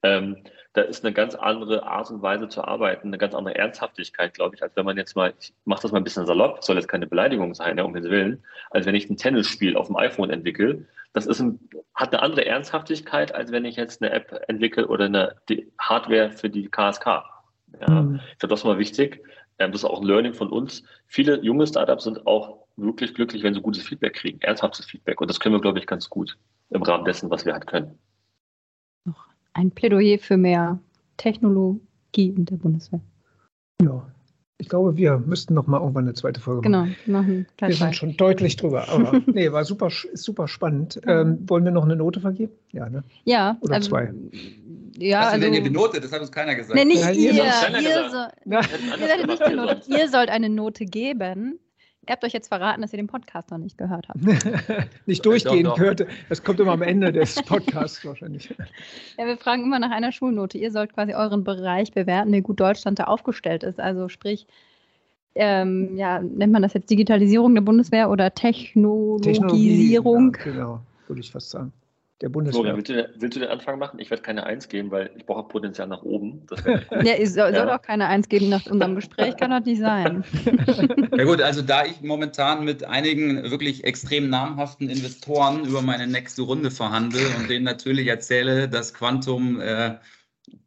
[0.03, 0.43] Ähm,
[0.73, 4.55] da ist eine ganz andere Art und Weise zu arbeiten, eine ganz andere Ernsthaftigkeit, glaube
[4.55, 6.87] ich, als wenn man jetzt mal, ich mache das mal ein bisschen salopp, soll jetzt
[6.87, 10.29] keine Beleidigung sein, ja, um Himmels Willen, als wenn ich ein Tennisspiel auf dem iPhone
[10.29, 10.85] entwickle.
[11.13, 11.59] Das ist ein,
[11.93, 15.35] hat eine andere Ernsthaftigkeit, als wenn ich jetzt eine App entwickle oder eine
[15.77, 17.05] Hardware für die KSK.
[17.05, 18.21] Ja, mhm.
[18.31, 19.25] Ich glaube, das ist mal wichtig.
[19.59, 20.83] Ähm, das ist auch ein Learning von uns.
[21.05, 25.19] Viele junge Startups sind auch wirklich glücklich, wenn sie gutes Feedback kriegen, ernsthaftes Feedback.
[25.19, 26.37] Und das können wir, glaube ich, ganz gut
[26.69, 27.99] im Rahmen dessen, was wir halt können
[29.53, 30.79] ein Plädoyer für mehr
[31.17, 31.79] Technologie
[32.15, 33.01] in der Bundeswehr.
[33.81, 34.05] Ja,
[34.61, 36.95] ich glaube, wir müssten noch mal irgendwann eine zweite Folge machen.
[37.05, 37.47] Genau, machen.
[37.59, 41.01] Wir sind schon deutlich drüber, aber nee, war super, super spannend.
[41.07, 42.51] Ähm, wollen wir noch eine Note vergeben?
[42.71, 43.03] Ja, ne?
[43.23, 43.57] Ja.
[43.61, 44.13] Oder also, zwei.
[44.97, 45.99] Ja, Was also, denn die Note?
[45.99, 46.75] Das hat uns keiner gesagt.
[46.75, 47.33] Nee, nicht Nein, ihr.
[47.33, 51.59] Ihr, ihr, soll, ihr, ihr sollt eine Note geben.
[52.07, 54.19] Ihr habt euch jetzt verraten, dass ihr den Podcast noch nicht gehört habt.
[55.05, 56.07] nicht durchgehend gehört.
[56.29, 58.53] Das kommt immer am Ende des Podcasts wahrscheinlich.
[59.17, 60.57] Ja, wir fragen immer nach einer Schulnote.
[60.57, 63.79] Ihr sollt quasi euren Bereich bewerten, wie gut Deutschland da aufgestellt ist.
[63.79, 64.47] Also sprich,
[65.35, 70.35] ähm, ja, nennt man das jetzt Digitalisierung der Bundeswehr oder Technologisierung?
[70.39, 71.71] Ja, genau, würde ich fast sagen
[72.21, 72.61] der Bundeswehr.
[72.61, 73.99] Florian, willst du, willst du den Anfang machen?
[73.99, 76.45] Ich werde keine Eins geben, weil ich brauche Potenzial nach oben.
[77.03, 77.61] ja, es soll, ja.
[77.61, 80.23] soll auch keine Eins geben nach unserem Gespräch, kann das nicht sein.
[81.17, 86.43] Ja gut, also da ich momentan mit einigen wirklich extrem namhaften Investoren über meine nächste
[86.43, 89.95] Runde verhandle und denen natürlich erzähle, dass Quantum äh,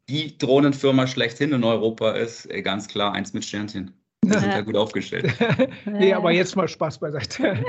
[0.09, 3.93] die Drohnenfirma schlechthin in Europa ist, äh, ganz klar eins mit Sternchen.
[4.25, 5.33] Wir sind ja gut aufgestellt.
[5.87, 7.65] nee, aber jetzt mal Spaß beiseite.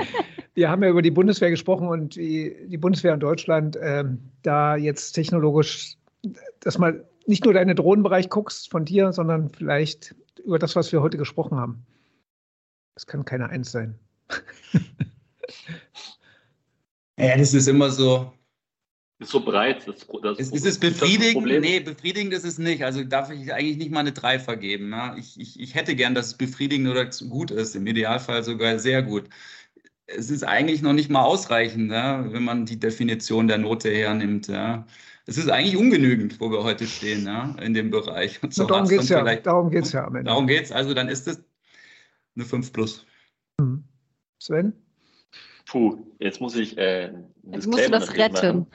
[0.56, 4.74] Wir haben ja über die Bundeswehr gesprochen und die, die Bundeswehr in Deutschland, ähm, da
[4.76, 5.96] jetzt technologisch,
[6.60, 11.02] dass mal nicht nur deinen Drohnenbereich guckst von dir, sondern vielleicht über das, was wir
[11.02, 11.84] heute gesprochen haben.
[12.94, 13.98] Das kann keine Eins sein.
[17.18, 18.32] ja, das ist immer so,
[19.18, 19.86] ist so breit.
[19.86, 21.46] Das, das ist, ist es befriedigend?
[21.46, 22.84] Nee, befriedigend ist es nicht.
[22.84, 24.90] Also darf ich eigentlich nicht mal eine 3 vergeben.
[24.90, 25.16] Ja?
[25.16, 27.74] Ich, ich, ich hätte gern, dass es befriedigend oder gut ist.
[27.74, 29.30] Im Idealfall sogar sehr gut.
[30.06, 32.32] Es ist eigentlich noch nicht mal ausreichend, ja?
[32.32, 34.48] wenn man die Definition der Note hernimmt.
[34.48, 34.86] Ja?
[35.26, 38.42] es ist eigentlich ungenügend, wo wir heute stehen, ja, in dem Bereich.
[38.42, 40.28] Und so darum geht es ja, darum geht's ja am Ende.
[40.28, 41.44] Darum geht es, also dann ist es
[42.36, 43.04] eine 5 plus.
[43.60, 43.84] Mhm.
[44.40, 44.72] Sven?
[45.68, 46.78] Puh, jetzt muss ich.
[46.78, 47.12] Äh,
[47.50, 48.66] jetzt musst du das retten.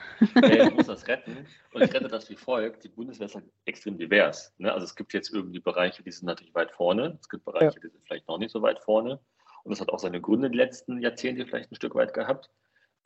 [0.42, 1.46] Äh, ich muss das retten.
[1.72, 4.52] Und ich rette das wie folgt: Die Bundeswehr ist halt extrem divers.
[4.58, 4.70] Ne?
[4.70, 7.16] Also es gibt jetzt irgendwie Bereiche, die sind natürlich weit vorne.
[7.18, 7.80] Es gibt Bereiche, ja.
[7.82, 9.18] die sind vielleicht noch nicht so weit vorne.
[9.64, 12.50] Und das hat auch seine Gründe in den letzten Jahrzehnten vielleicht ein Stück weit gehabt.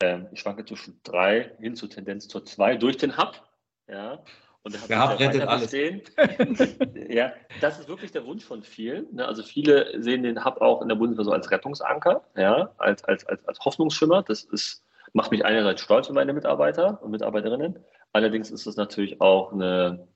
[0.01, 3.43] Ähm, ich schwanke zwischen drei hin zur Tendenz zur zwei durch den Hub.
[3.87, 4.23] Ja.
[4.63, 5.71] Und der, der Hub rettet alles.
[7.09, 7.31] ja,
[7.61, 9.15] das ist wirklich der Wunsch von vielen.
[9.15, 9.25] Ne?
[9.25, 13.25] Also viele sehen den Hub auch in der Bundeswehr so als Rettungsanker, ja, als, als,
[13.25, 14.23] als, als Hoffnungsschimmer.
[14.23, 14.83] Das ist,
[15.13, 17.79] macht mich einerseits stolz für meine Mitarbeiter und Mitarbeiterinnen.
[18.13, 20.07] Allerdings ist es natürlich auch eine,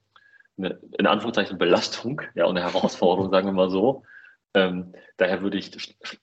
[0.58, 4.04] eine, in Anführungszeichen Belastung, ja, und eine Herausforderung, sagen wir mal so.
[4.54, 5.72] Ähm, daher würde ich,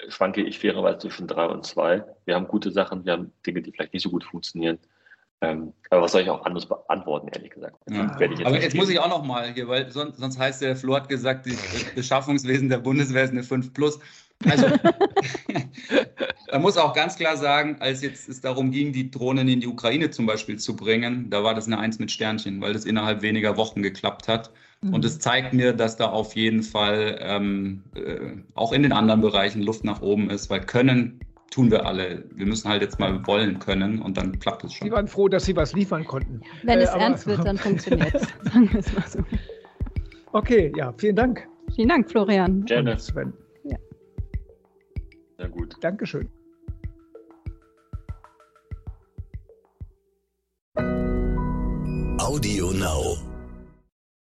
[0.09, 2.05] schwanke ich fairerweise zwischen drei und zwei.
[2.27, 4.79] Wir haben gute Sachen, wir haben Dinge, die vielleicht nicht so gut funktionieren.
[5.41, 7.77] Ähm, aber was soll ich auch anders beantworten, ehrlich gesagt?
[7.89, 8.17] Ja.
[8.19, 10.97] Jetzt aber jetzt muss ich auch noch mal hier, weil sonst, sonst heißt der Flo
[10.97, 14.01] hat gesagt, das Beschaffungswesen der Bundeswehr ist eine 5 plus.
[14.45, 14.67] Also
[16.53, 19.69] man muss auch ganz klar sagen, als jetzt es darum ging, die Drohnen in die
[19.69, 23.23] Ukraine zum Beispiel zu bringen, da war das eine Eins mit Sternchen, weil das innerhalb
[23.23, 24.51] weniger Wochen geklappt hat.
[24.81, 24.95] Mhm.
[24.95, 29.21] Und es zeigt mir, dass da auf jeden Fall ähm, äh, auch in den anderen
[29.21, 31.21] Bereichen Luft nach oben ist, weil können
[31.51, 32.25] tun wir alle.
[32.35, 34.87] Wir müssen halt jetzt mal wollen können und dann klappt es schon.
[34.87, 36.43] Sie waren froh, dass Sie was liefern konnten.
[36.63, 38.29] Wenn äh, es ernst wird, dann funktioniert es.
[38.53, 39.21] Sagen wir es mal so.
[40.33, 41.49] Okay, ja, vielen Dank.
[41.75, 42.65] Vielen Dank, Florian.
[42.65, 42.93] Gerne.
[42.93, 43.33] Und Sven.
[43.65, 43.77] Ja.
[45.39, 45.75] Sehr gut.
[45.81, 46.29] Dankeschön.
[52.19, 53.38] Audio Now.